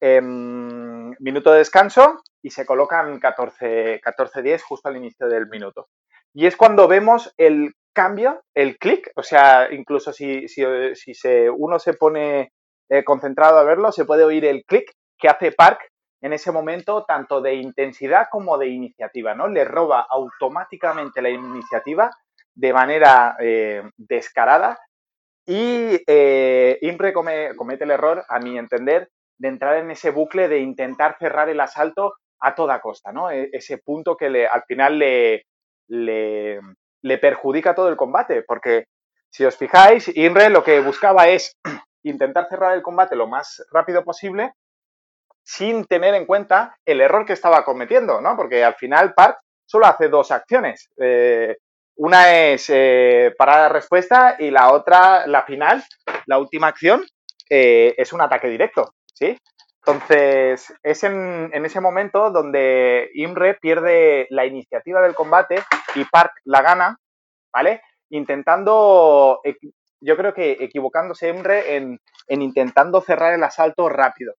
Em, 0.00 1.10
minuto 1.18 1.52
de 1.52 1.58
descanso 1.58 2.22
y 2.42 2.50
se 2.50 2.64
colocan 2.64 3.20
14-10 3.20 4.62
justo 4.62 4.88
al 4.88 4.96
inicio 4.96 5.28
del 5.28 5.48
minuto. 5.48 5.88
Y 6.32 6.46
es 6.46 6.56
cuando 6.56 6.88
vemos 6.88 7.34
el 7.36 7.74
cambio, 7.92 8.42
el 8.54 8.78
clic, 8.78 9.10
o 9.16 9.22
sea, 9.22 9.68
incluso 9.72 10.12
si, 10.12 10.48
si, 10.48 10.62
si 10.94 11.14
se, 11.14 11.50
uno 11.50 11.78
se 11.78 11.94
pone 11.94 12.52
eh, 12.88 13.04
concentrado 13.04 13.58
a 13.58 13.64
verlo, 13.64 13.92
se 13.92 14.04
puede 14.04 14.24
oír 14.24 14.44
el 14.44 14.64
clic 14.64 14.90
que 15.18 15.28
hace 15.28 15.52
Park 15.52 15.80
en 16.22 16.32
ese 16.32 16.52
momento, 16.52 17.04
tanto 17.06 17.40
de 17.40 17.54
intensidad 17.54 18.28
como 18.30 18.58
de 18.58 18.68
iniciativa, 18.68 19.34
¿no? 19.34 19.48
Le 19.48 19.64
roba 19.64 20.06
automáticamente 20.08 21.22
la 21.22 21.30
iniciativa 21.30 22.10
de 22.60 22.72
manera 22.74 23.36
eh, 23.40 23.82
descarada 23.96 24.78
y 25.46 25.98
eh, 26.06 26.78
Imre 26.82 27.12
comete 27.12 27.84
el 27.84 27.90
error, 27.90 28.24
a 28.28 28.38
mi 28.38 28.58
entender, 28.58 29.08
de 29.38 29.48
entrar 29.48 29.78
en 29.78 29.90
ese 29.90 30.10
bucle 30.10 30.48
de 30.48 30.58
intentar 30.58 31.16
cerrar 31.18 31.48
el 31.48 31.60
asalto 31.60 32.14
a 32.38 32.54
toda 32.54 32.80
costa, 32.80 33.12
¿no? 33.12 33.30
E-, 33.30 33.48
ese 33.52 33.78
punto 33.78 34.16
que 34.16 34.46
al 34.46 34.62
final 34.64 34.98
le, 34.98 35.46
le, 35.88 36.60
le 37.02 37.18
perjudica 37.18 37.74
todo 37.74 37.88
el 37.88 37.96
combate, 37.96 38.42
porque 38.42 38.84
si 39.30 39.44
os 39.46 39.56
fijáis, 39.56 40.14
Imre 40.14 40.50
lo 40.50 40.62
que 40.62 40.80
buscaba 40.80 41.28
es 41.28 41.56
intentar 42.04 42.46
cerrar 42.50 42.74
el 42.74 42.82
combate 42.82 43.16
lo 43.16 43.26
más 43.26 43.64
rápido 43.72 44.04
posible 44.04 44.52
sin 45.42 45.86
tener 45.86 46.14
en 46.14 46.26
cuenta 46.26 46.76
el 46.84 47.00
error 47.00 47.24
que 47.24 47.32
estaba 47.32 47.64
cometiendo, 47.64 48.20
¿no? 48.20 48.36
Porque 48.36 48.62
al 48.62 48.74
final 48.74 49.14
Park 49.14 49.38
solo 49.64 49.86
hace 49.86 50.08
dos 50.08 50.30
acciones. 50.30 50.90
Eh, 51.00 51.56
una 52.00 52.34
es 52.34 52.70
eh, 52.70 53.34
parar 53.36 53.60
la 53.60 53.68
respuesta 53.68 54.36
y 54.38 54.50
la 54.50 54.72
otra, 54.72 55.26
la 55.26 55.42
final, 55.42 55.84
la 56.24 56.38
última 56.38 56.68
acción, 56.68 57.04
eh, 57.50 57.94
es 57.98 58.14
un 58.14 58.22
ataque 58.22 58.48
directo, 58.48 58.94
¿sí? 59.12 59.36
Entonces, 59.84 60.72
es 60.82 61.04
en, 61.04 61.50
en, 61.52 61.64
ese 61.66 61.80
momento 61.82 62.30
donde 62.30 63.10
Imre 63.12 63.58
pierde 63.60 64.26
la 64.30 64.46
iniciativa 64.46 65.02
del 65.02 65.14
combate 65.14 65.62
y 65.94 66.04
Park 66.04 66.32
la 66.44 66.62
gana, 66.62 66.96
¿vale? 67.52 67.82
Intentando 68.08 69.42
yo 70.00 70.16
creo 70.16 70.32
que 70.32 70.52
equivocándose 70.52 71.28
Emre 71.28 71.76
en, 71.76 72.00
intentando 72.28 73.02
cerrar 73.02 73.34
el 73.34 73.44
asalto 73.44 73.90
rápido. 73.90 74.34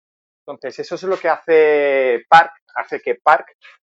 Entonces, 0.47 0.79
eso 0.79 0.95
es 0.95 1.03
lo 1.03 1.17
que 1.17 1.29
hace 1.29 2.25
Park, 2.27 2.53
hace 2.75 2.99
que 3.01 3.15
Park 3.21 3.45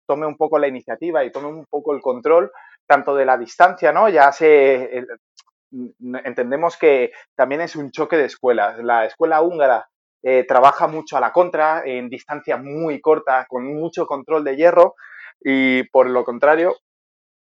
tome 0.08 0.26
un 0.26 0.38
poco 0.38 0.58
la 0.58 0.68
iniciativa 0.68 1.24
y 1.24 1.32
tome 1.32 1.50
un 1.50 1.66
poco 1.70 1.94
el 1.94 2.02
control 2.02 2.52
tanto 2.90 3.16
de 3.16 3.24
la 3.24 3.38
distancia, 3.38 3.94
¿no? 3.94 4.10
Ya 4.10 4.32
se 4.32 5.06
entendemos 6.26 6.76
que 6.76 7.12
también 7.36 7.62
es 7.62 7.76
un 7.76 7.92
choque 7.92 8.18
de 8.18 8.26
escuelas. 8.26 8.80
La 8.80 9.06
escuela 9.06 9.42
húngara 9.42 9.88
eh, 10.24 10.44
trabaja 10.48 10.88
mucho 10.88 11.16
a 11.16 11.20
la 11.20 11.32
contra, 11.32 11.84
en 11.86 12.10
distancia 12.10 12.58
muy 12.58 13.00
corta, 13.00 13.46
con 13.48 13.72
mucho 13.76 14.08
control 14.08 14.44
de 14.44 14.56
hierro, 14.56 14.96
y 15.40 15.84
por 15.90 16.10
lo 16.10 16.26
contrario, 16.26 16.78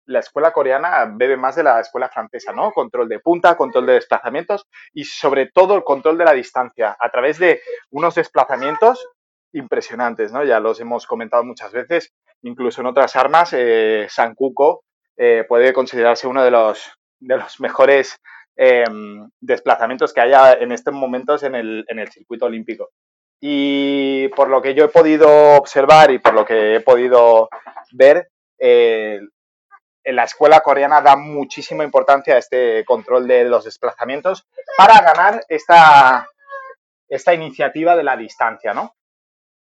la 0.07 0.19
escuela 0.19 0.53
coreana 0.53 1.09
bebe 1.15 1.37
más 1.37 1.55
de 1.55 1.63
la 1.63 1.79
escuela 1.79 2.09
francesa, 2.09 2.53
¿no? 2.53 2.73
Control 2.73 3.09
de 3.09 3.21
punta, 3.21 3.57
control 3.57 3.87
de 3.87 3.93
desplazamientos 3.93 4.67
y 4.93 5.05
sobre 5.05 5.51
todo 5.55 5.77
el 5.77 5.85
control 5.85 6.19
de 6.19 6.25
la 6.25 6.33
distancia 6.33 6.97
a 6.99 7.11
través 7.11 7.39
de 7.39 7.61
unos 7.91 8.17
desplazamientos 8.17 9.07
impresionantes, 9.53 10.33
¿no? 10.33 10.43
Ya 10.43 10.59
los 10.59 10.81
hemos 10.81 11.07
comentado 11.07 11.45
muchas 11.45 11.71
veces, 11.71 12.13
incluso 12.43 12.81
en 12.81 12.89
otras 12.89 13.15
armas, 13.15 13.51
eh, 13.53 14.07
Sankuko 14.11 14.83
eh, 15.19 15.45
puede 15.49 15.73
considerarse 15.73 16.29
uno 16.29 16.45
de 16.45 16.51
los, 16.51 16.93
de 17.19 17.37
los 17.37 17.59
mejores 17.61 18.21
em, 18.57 19.29
desplazamientos 19.41 20.13
que 20.13 20.21
haya 20.21 20.53
en 20.53 20.73
estos 20.73 20.95
momentos 20.95 21.43
en 21.43 21.57
el, 21.57 21.85
en 21.89 21.99
el 21.99 22.09
circuito 22.09 22.47
olímpico. 22.47 22.91
Y 23.41 24.29
por 24.29 24.49
lo 24.49 24.63
que 24.63 24.75
yo 24.75 24.85
he 24.85 24.89
podido 24.89 25.57
observar 25.57 26.11
y 26.11 26.19
por 26.19 26.35
lo 26.35 26.45
que 26.45 26.77
he 26.77 26.81
podido 26.81 27.49
ver, 27.93 28.29
eh, 28.59 29.21
la 30.05 30.25
escuela 30.25 30.61
coreana 30.61 31.01
da 31.01 31.17
muchísima 31.17 31.85
importancia 31.85 32.35
a 32.35 32.39
este 32.39 32.85
control 32.85 33.27
de 33.27 33.45
los 33.45 33.65
desplazamientos 33.65 34.47
para 34.77 35.01
ganar 35.01 35.45
esta, 35.49 36.29
esta 37.09 37.35
iniciativa 37.35 37.97
de 37.97 38.05
la 38.05 38.17
distancia, 38.17 38.73
¿no? 38.73 38.95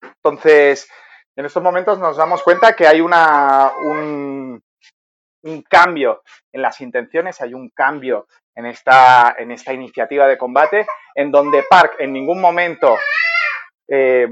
Entonces, 0.02 0.88
en 1.36 1.46
estos 1.46 1.63
momentos 1.63 2.00
nos 2.00 2.18
damos 2.18 2.44
cuenta 2.44 2.76
que 2.76 2.88
hay 2.88 3.02
una, 3.02 3.74
un, 3.84 4.35
cambio 5.69 6.23
en 6.51 6.62
las 6.62 6.81
intenciones, 6.81 7.41
hay 7.41 7.53
un 7.53 7.69
cambio 7.69 8.27
en 8.55 8.65
esta, 8.65 9.36
en 9.38 9.51
esta 9.51 9.73
iniciativa 9.73 10.27
de 10.27 10.38
combate, 10.38 10.86
en 11.13 11.31
donde 11.31 11.63
Park 11.69 11.95
en 11.99 12.13
ningún 12.13 12.41
momento 12.41 12.97
eh, 13.88 14.27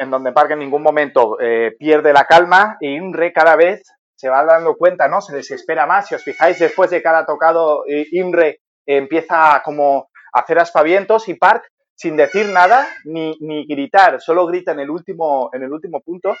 en 0.00 0.10
donde 0.10 0.32
Park 0.32 0.52
en 0.52 0.60
ningún 0.60 0.82
momento 0.82 1.38
eh, 1.40 1.76
pierde 1.78 2.14
la 2.14 2.24
calma 2.24 2.78
y 2.80 2.96
Inre 2.96 3.34
cada 3.34 3.54
vez 3.54 3.82
se 4.16 4.30
va 4.30 4.44
dando 4.44 4.74
cuenta, 4.76 5.08
¿no? 5.08 5.20
Se 5.20 5.34
desespera 5.34 5.86
más. 5.86 6.08
Si 6.08 6.14
os 6.14 6.24
fijáis, 6.24 6.58
después 6.58 6.90
de 6.90 7.02
cada 7.02 7.26
tocado, 7.26 7.84
eh, 7.86 8.06
Imre 8.12 8.60
empieza 8.86 9.62
como 9.62 10.08
a 10.32 10.40
hacer 10.40 10.58
aspavientos 10.58 11.28
y 11.28 11.34
Park, 11.34 11.70
sin 11.94 12.16
decir 12.16 12.46
nada 12.48 12.86
ni, 13.04 13.36
gritar, 13.66 14.20
solo 14.20 14.46
grita 14.46 14.72
en 14.72 14.80
el 14.80 14.90
último, 14.90 15.50
en 15.52 15.62
el 15.64 15.72
último 15.72 16.00
punto, 16.00 16.34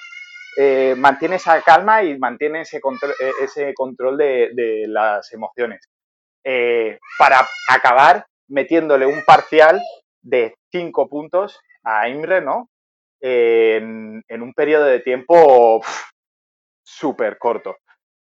eh, 0.56 0.94
mantiene 0.96 1.36
esa 1.36 1.60
calma 1.62 2.02
y 2.02 2.18
mantiene 2.18 2.62
ese 2.62 2.80
control, 2.80 3.12
eh, 3.20 3.32
ese 3.42 3.72
control 3.74 4.16
de, 4.16 4.84
las 4.86 5.32
emociones. 5.32 5.88
para 7.18 7.46
acabar 7.68 8.26
metiéndole 8.48 9.06
un 9.06 9.22
parcial 9.24 9.80
de 10.22 10.54
cinco 10.70 11.08
puntos 11.08 11.60
a 11.84 12.08
Imre, 12.08 12.40
¿no? 12.40 12.68
En, 13.20 14.22
un 14.28 14.54
periodo 14.54 14.84
de 14.84 15.00
tiempo 15.00 15.82
súper 16.82 17.38
corto. 17.38 17.76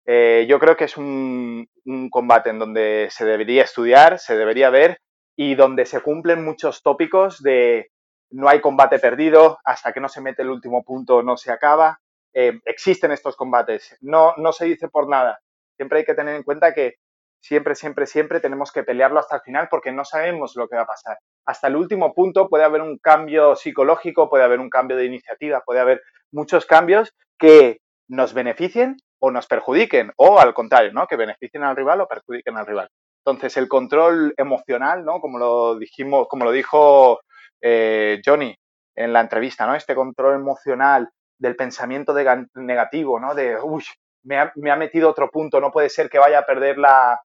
Eh, 0.06 0.46
yo 0.50 0.60
creo 0.60 0.76
que 0.76 0.86
es 0.86 0.98
un, 0.98 1.68
combate 2.10 2.50
en 2.50 2.60
donde 2.60 3.08
se 3.12 3.26
debería 3.26 3.64
estudiar, 3.64 4.20
se 4.20 4.38
debería 4.38 4.70
ver 4.70 5.00
y 5.36 5.56
donde 5.56 5.86
se 5.86 6.02
cumplen 6.02 6.44
muchos 6.44 6.82
tópicos 6.82 7.42
de 7.42 7.90
no 8.32 8.50
hay 8.50 8.62
combate 8.62 9.00
perdido, 9.00 9.60
hasta 9.64 9.94
que 9.94 10.00
no 10.00 10.10
se 10.10 10.22
mete 10.22 10.42
el 10.42 10.50
último 10.50 10.84
punto 10.84 11.22
no 11.24 11.38
se 11.38 11.52
acaba. 11.52 12.00
Eh, 12.34 12.60
existen 12.66 13.12
estos 13.12 13.36
combates, 13.36 13.98
no, 14.02 14.34
no 14.38 14.52
se 14.52 14.66
dice 14.66 14.88
por 14.90 15.08
nada. 15.08 15.40
Siempre 15.76 16.00
hay 16.00 16.06
que 16.06 16.16
tener 16.16 16.36
en 16.36 16.44
cuenta 16.44 16.74
que 16.74 16.96
siempre, 17.42 17.76
siempre, 17.76 18.06
siempre 18.06 18.40
tenemos 18.40 18.72
que 18.72 18.84
pelearlo 18.84 19.20
hasta 19.20 19.36
el 19.36 19.42
final 19.42 19.68
porque 19.70 19.92
no 19.92 20.06
sabemos 20.06 20.56
lo 20.56 20.68
que 20.68 20.78
va 20.78 20.84
a 20.84 20.88
pasar. 20.88 21.18
Hasta 21.46 21.68
el 21.68 21.76
último 21.76 22.14
punto 22.14 22.48
puede 22.48 22.64
haber 22.64 22.82
un 22.82 22.98
cambio 22.98 23.56
psicológico, 23.56 24.30
puede 24.30 24.46
haber 24.46 24.60
un 24.60 24.70
cambio 24.70 24.98
de 24.98 25.06
iniciativa, 25.06 25.62
puede 25.62 25.82
haber 25.82 26.02
muchos 26.32 26.66
cambios 26.66 27.14
que 27.38 27.80
nos 28.08 28.34
beneficien 28.34 28.98
o 29.20 29.32
nos 29.32 29.48
perjudiquen, 29.48 30.12
o 30.18 30.40
al 30.40 30.54
contrario, 30.54 30.92
¿no? 30.94 31.08
Que 31.08 31.16
beneficien 31.16 31.64
al 31.64 31.76
rival 31.76 32.02
o 32.02 32.08
perjudiquen 32.08 32.58
al 32.58 32.66
rival. 32.66 32.90
Entonces, 33.26 33.56
el 33.58 33.70
control 33.70 34.34
emocional, 34.38 35.06
¿no? 35.06 35.22
Como 35.22 35.40
lo 35.40 35.78
dijimos, 35.78 36.28
como 36.28 36.44
lo 36.44 36.52
dijo 36.52 37.22
eh, 37.62 38.22
Johnny 38.26 38.54
en 38.96 39.14
la 39.14 39.22
entrevista, 39.22 39.66
¿no? 39.66 39.76
Este 39.76 39.96
control 39.96 40.36
emocional 40.36 41.10
del 41.38 41.56
pensamiento 41.56 42.14
negativo, 42.56 43.20
¿no? 43.20 43.36
De, 43.36 43.58
uy, 43.62 43.84
me 44.24 44.38
ha, 44.38 44.76
metido 44.76 45.10
otro 45.10 45.30
punto, 45.30 45.60
no 45.60 45.72
puede 45.72 45.90
ser 45.90 46.10
que 46.10 46.20
vaya 46.20 46.40
a 46.40 46.46
perder 46.46 46.78
la, 46.78 47.22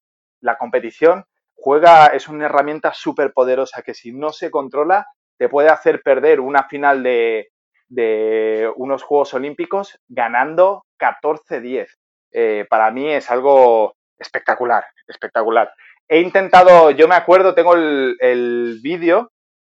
competición. 0.59 1.25
Juega, 1.55 2.07
es 2.07 2.29
una 2.29 2.47
herramienta 2.47 2.93
súper 2.93 3.33
poderosa 3.33 3.83
que 3.83 3.95
si 3.95 4.13
no 4.13 4.33
se 4.33 4.51
controla, 4.51 5.07
te 5.39 5.49
puede 5.49 5.69
hacer 5.69 6.03
perder 6.03 6.41
una 6.41 6.65
final 6.65 7.03
de, 7.03 7.51
de 7.89 8.71
unos 8.77 9.03
Juegos 9.03 9.35
Olímpicos 9.35 9.99
ganando 10.09 10.85
14-10. 10.99 11.89
Eh, 12.33 12.67
para 12.69 12.91
mí 12.91 13.09
es 13.11 13.31
algo 13.31 13.95
espectacular, 14.19 14.85
espectacular. 15.07 15.73
He 16.09 16.21
intentado, 16.21 16.91
yo 16.91 17.07
me 17.07 17.15
acuerdo, 17.15 17.55
tengo 17.55 17.75
el, 17.75 18.81
vídeo, 18.83 19.31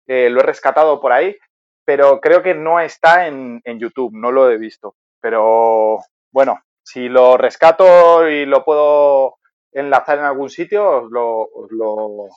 eh, 0.06 0.28
lo 0.30 0.40
he 0.40 0.44
rescatado 0.44 1.00
por 1.00 1.12
ahí, 1.12 1.36
pero 1.84 2.20
creo 2.20 2.42
que 2.42 2.54
no 2.54 2.80
está 2.80 3.26
en, 3.26 3.60
en 3.64 3.78
YouTube, 3.78 4.12
no 4.14 4.32
lo 4.32 4.50
he 4.50 4.58
visto. 4.58 4.94
Pero 5.20 5.98
bueno, 6.30 6.60
si 6.82 7.08
lo 7.08 7.36
rescato 7.36 8.28
y 8.28 8.46
lo 8.46 8.64
puedo 8.64 9.36
enlazar 9.72 10.18
en 10.18 10.24
algún 10.24 10.50
sitio, 10.50 11.02
os 11.02 11.10
lo, 11.10 11.42
os 11.42 11.70
lo, 11.70 12.28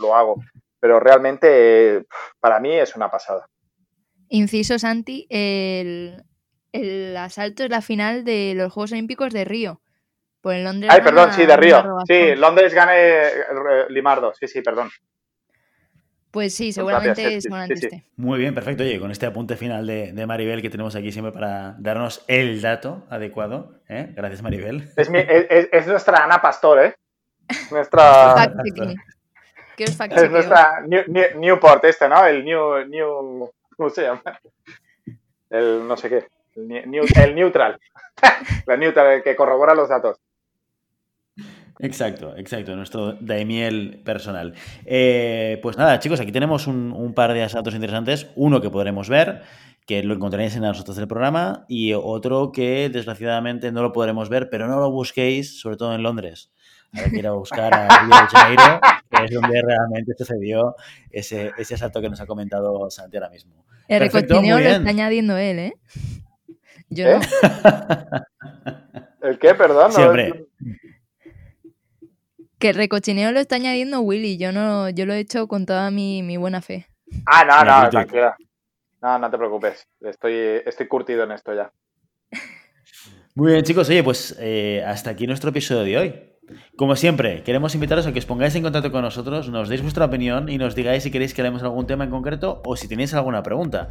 lo 0.00 0.14
hago. 0.14 0.36
Pero 0.80 1.00
realmente 1.00 2.06
para 2.40 2.60
mí 2.60 2.74
es 2.74 2.94
una 2.96 3.10
pasada. 3.10 3.48
Inciso 4.28 4.78
Santi, 4.78 5.26
el, 5.30 6.22
el 6.72 7.16
asalto 7.16 7.64
es 7.64 7.70
la 7.70 7.80
final 7.80 8.24
de 8.24 8.52
los 8.54 8.72
Juegos 8.72 8.92
Olímpicos 8.92 9.32
de 9.32 9.44
Río. 9.44 9.80
Por 10.40 10.54
el 10.54 10.62
Londres. 10.62 10.92
Ay, 10.94 11.00
perdón, 11.02 11.32
sí, 11.32 11.44
de 11.44 11.56
Río. 11.56 11.82
Sí. 12.06 12.36
Londres 12.36 12.72
gane 12.72 12.94
eh, 12.96 13.86
Limardo. 13.88 14.32
Sí, 14.34 14.46
sí, 14.46 14.62
perdón. 14.62 14.88
Pues 16.30 16.54
sí, 16.54 16.64
Gracias, 16.66 16.74
seguramente, 16.74 17.22
sí, 17.24 17.34
sí, 17.34 17.40
seguramente 17.40 17.76
sí, 17.76 17.80
sí. 17.80 17.86
esté. 17.96 18.08
Muy 18.16 18.38
bien, 18.38 18.54
perfecto. 18.54 18.82
Oye, 18.82 19.00
con 19.00 19.10
este 19.10 19.26
apunte 19.26 19.56
final 19.56 19.86
de, 19.86 20.12
de 20.12 20.26
Maribel 20.26 20.60
que 20.60 20.68
tenemos 20.70 20.94
aquí 20.94 21.10
siempre 21.10 21.32
para 21.32 21.74
darnos 21.78 22.22
el 22.28 22.60
dato 22.60 23.06
adecuado. 23.08 23.80
¿eh? 23.88 24.12
Gracias, 24.14 24.42
Maribel. 24.42 24.90
Es, 24.96 25.08
mi- 25.08 25.18
es- 25.20 25.46
es- 25.48 25.68
es 25.72 25.86
nuestra 25.86 26.22
Ana 26.24 26.40
Pastor, 26.42 26.84
¿eh? 26.84 26.94
Nuestra. 27.70 28.52
¿Qué 29.76 29.84
Es 29.84 29.96
fact-chequeo? 29.96 30.30
nuestra 30.30 30.80
New- 30.86 31.04
New- 31.06 31.38
Newport 31.38 31.84
este, 31.84 32.08
¿no? 32.08 32.26
El 32.26 32.44
New, 32.44 32.84
New, 32.88 33.50
¿cómo 33.76 33.88
se 33.90 34.02
llama? 34.02 34.22
El 35.50 35.86
no 35.88 35.96
sé 35.96 36.08
qué. 36.08 36.26
El, 36.56 36.90
new- 36.90 37.04
el 37.16 37.34
neutral. 37.34 37.78
La 38.66 38.76
neutral, 38.76 39.06
el 39.12 39.22
que 39.22 39.36
corrobora 39.36 39.74
los 39.74 39.88
datos. 39.88 40.18
Exacto, 41.80 42.34
exacto, 42.36 42.74
nuestro 42.74 43.12
Daimiel 43.20 44.00
personal. 44.04 44.54
Eh, 44.84 45.58
pues 45.62 45.76
nada, 45.78 45.98
chicos, 46.00 46.20
aquí 46.20 46.32
tenemos 46.32 46.66
un, 46.66 46.92
un 46.92 47.14
par 47.14 47.32
de 47.32 47.42
asaltos 47.42 47.74
interesantes. 47.74 48.28
Uno 48.34 48.60
que 48.60 48.70
podremos 48.70 49.08
ver, 49.08 49.42
que 49.86 50.02
lo 50.02 50.14
encontraréis 50.14 50.56
en 50.56 50.62
las 50.62 50.76
notas 50.76 50.96
del 50.96 51.06
programa, 51.06 51.64
y 51.68 51.92
otro 51.92 52.50
que 52.52 52.90
desgraciadamente 52.90 53.70
no 53.70 53.82
lo 53.82 53.92
podremos 53.92 54.28
ver, 54.28 54.50
pero 54.50 54.66
no 54.66 54.80
lo 54.80 54.90
busquéis, 54.90 55.60
sobre 55.60 55.76
todo 55.76 55.94
en 55.94 56.02
Londres. 56.02 56.50
Hay 56.92 57.10
que 57.10 57.18
ir 57.18 57.26
a 57.26 57.32
buscar 57.32 57.72
a 57.72 57.86
Río 57.86 58.08
de 58.08 58.26
Janeiro, 58.26 58.80
que 59.10 59.24
es 59.24 59.30
donde 59.30 59.62
realmente 59.62 60.14
sucedió 60.16 60.74
ese, 61.10 61.52
ese 61.58 61.74
asalto 61.74 62.00
que 62.00 62.08
nos 62.08 62.20
ha 62.20 62.26
comentado 62.26 62.90
Santi 62.90 63.18
ahora 63.18 63.28
mismo. 63.30 63.64
El 63.88 64.00
lo 64.00 64.04
está 64.06 64.18
añadiendo 64.88 65.36
él, 65.36 65.58
¿eh? 65.58 65.72
Yo 66.90 67.06
¿Eh? 67.06 67.18
no. 67.20 69.28
¿El 69.28 69.38
qué? 69.38 69.54
Perdón. 69.54 69.90
no- 69.90 69.96
Siempre. 69.96 70.46
Que 72.58 72.70
el 72.70 72.74
recochineo 72.74 73.30
lo 73.32 73.40
está 73.40 73.56
añadiendo 73.56 74.00
Willy. 74.00 74.36
Yo 74.36 74.52
no, 74.52 74.88
yo 74.90 75.06
lo 75.06 75.12
he 75.14 75.18
hecho 75.20 75.46
con 75.46 75.64
toda 75.66 75.90
mi, 75.90 76.22
mi 76.22 76.36
buena 76.36 76.60
fe. 76.60 76.86
Ah, 77.26 77.44
no, 77.44 77.64
no, 77.64 77.84
tú- 77.84 77.90
tranquila. 77.90 78.36
No, 79.00 79.18
no 79.18 79.30
te 79.30 79.38
preocupes. 79.38 79.86
Estoy, 80.00 80.34
estoy 80.66 80.88
curtido 80.88 81.22
en 81.24 81.32
esto 81.32 81.54
ya. 81.54 81.70
Muy 83.34 83.52
bien, 83.52 83.64
chicos. 83.64 83.88
Oye, 83.88 84.02
pues 84.02 84.36
eh, 84.40 84.82
hasta 84.84 85.10
aquí 85.10 85.26
nuestro 85.28 85.50
episodio 85.50 85.82
de 85.84 85.96
hoy. 85.98 86.14
Como 86.76 86.96
siempre, 86.96 87.42
queremos 87.44 87.74
invitaros 87.74 88.06
a 88.06 88.12
que 88.12 88.18
os 88.18 88.24
pongáis 88.26 88.54
en 88.54 88.62
contacto 88.62 88.90
con 88.90 89.02
nosotros, 89.02 89.50
nos 89.50 89.68
deis 89.68 89.82
vuestra 89.82 90.06
opinión 90.06 90.48
y 90.48 90.56
nos 90.56 90.74
digáis 90.74 91.02
si 91.02 91.10
queréis 91.10 91.34
que 91.34 91.42
hablemos 91.42 91.60
de 91.60 91.68
algún 91.68 91.86
tema 91.86 92.04
en 92.04 92.10
concreto 92.10 92.62
o 92.64 92.74
si 92.74 92.88
tenéis 92.88 93.12
alguna 93.12 93.42
pregunta. 93.42 93.88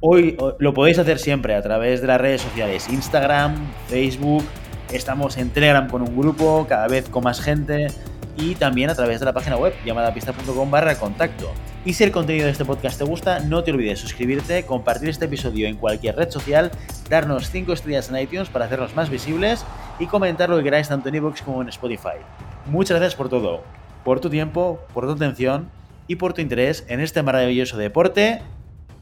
Hoy 0.00 0.36
lo 0.60 0.72
podéis 0.72 1.00
hacer 1.00 1.18
siempre 1.18 1.56
a 1.56 1.62
través 1.62 2.00
de 2.00 2.06
las 2.06 2.20
redes 2.20 2.42
sociales, 2.42 2.88
Instagram, 2.88 3.56
Facebook, 3.88 4.44
estamos 4.92 5.36
en 5.36 5.50
Telegram 5.50 5.88
con 5.88 6.02
un 6.02 6.16
grupo, 6.16 6.66
cada 6.68 6.88
vez 6.88 7.08
con 7.08 7.24
más 7.24 7.40
gente 7.40 7.88
y 8.36 8.54
también 8.54 8.90
a 8.90 8.94
través 8.94 9.20
de 9.20 9.26
la 9.26 9.32
página 9.32 9.56
web 9.56 9.74
llamadapista.com 9.84 10.70
barra 10.70 10.98
contacto. 10.98 11.52
Y 11.84 11.94
si 11.94 12.04
el 12.04 12.10
contenido 12.10 12.46
de 12.46 12.52
este 12.52 12.64
podcast 12.64 12.98
te 12.98 13.04
gusta, 13.04 13.40
no 13.40 13.62
te 13.62 13.70
olvides 13.70 14.00
suscribirte, 14.00 14.64
compartir 14.64 15.08
este 15.08 15.26
episodio 15.26 15.68
en 15.68 15.76
cualquier 15.76 16.16
red 16.16 16.30
social, 16.30 16.70
darnos 17.08 17.50
5 17.50 17.72
estrellas 17.72 18.10
en 18.10 18.18
iTunes 18.18 18.48
para 18.48 18.64
hacernos 18.64 18.94
más 18.96 19.08
visibles 19.08 19.64
y 19.98 20.06
comentar 20.06 20.48
lo 20.48 20.58
que 20.58 20.64
queráis 20.64 20.88
tanto 20.88 21.08
en 21.08 21.14
iVoox 21.14 21.42
como 21.42 21.62
en 21.62 21.68
Spotify. 21.68 22.18
Muchas 22.66 22.98
gracias 22.98 23.14
por 23.14 23.28
todo, 23.28 23.62
por 24.04 24.20
tu 24.20 24.28
tiempo, 24.28 24.80
por 24.92 25.06
tu 25.06 25.12
atención 25.12 25.70
y 26.08 26.16
por 26.16 26.32
tu 26.32 26.40
interés 26.40 26.84
en 26.88 27.00
este 27.00 27.22
maravilloso 27.22 27.76
deporte 27.76 28.42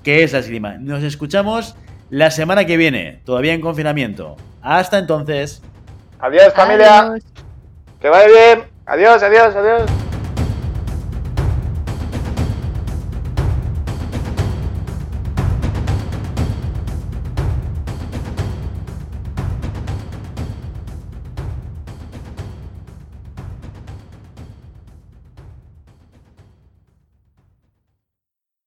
que 0.02 0.22
es 0.22 0.32
la 0.32 0.40
esgrima. 0.40 0.76
Nos 0.76 1.02
escuchamos 1.02 1.76
la 2.10 2.30
semana 2.30 2.66
que 2.66 2.76
viene, 2.76 3.22
todavía 3.24 3.54
en 3.54 3.60
confinamiento. 3.62 4.36
Hasta 4.60 4.98
entonces. 4.98 5.62
Adiós, 6.24 6.54
familia. 6.54 7.00
Adiós. 7.00 7.22
Que 8.00 8.08
vaya 8.08 8.28
bien. 8.28 8.64
Adiós, 8.86 9.22
adiós, 9.22 9.54
adiós. 9.54 10.03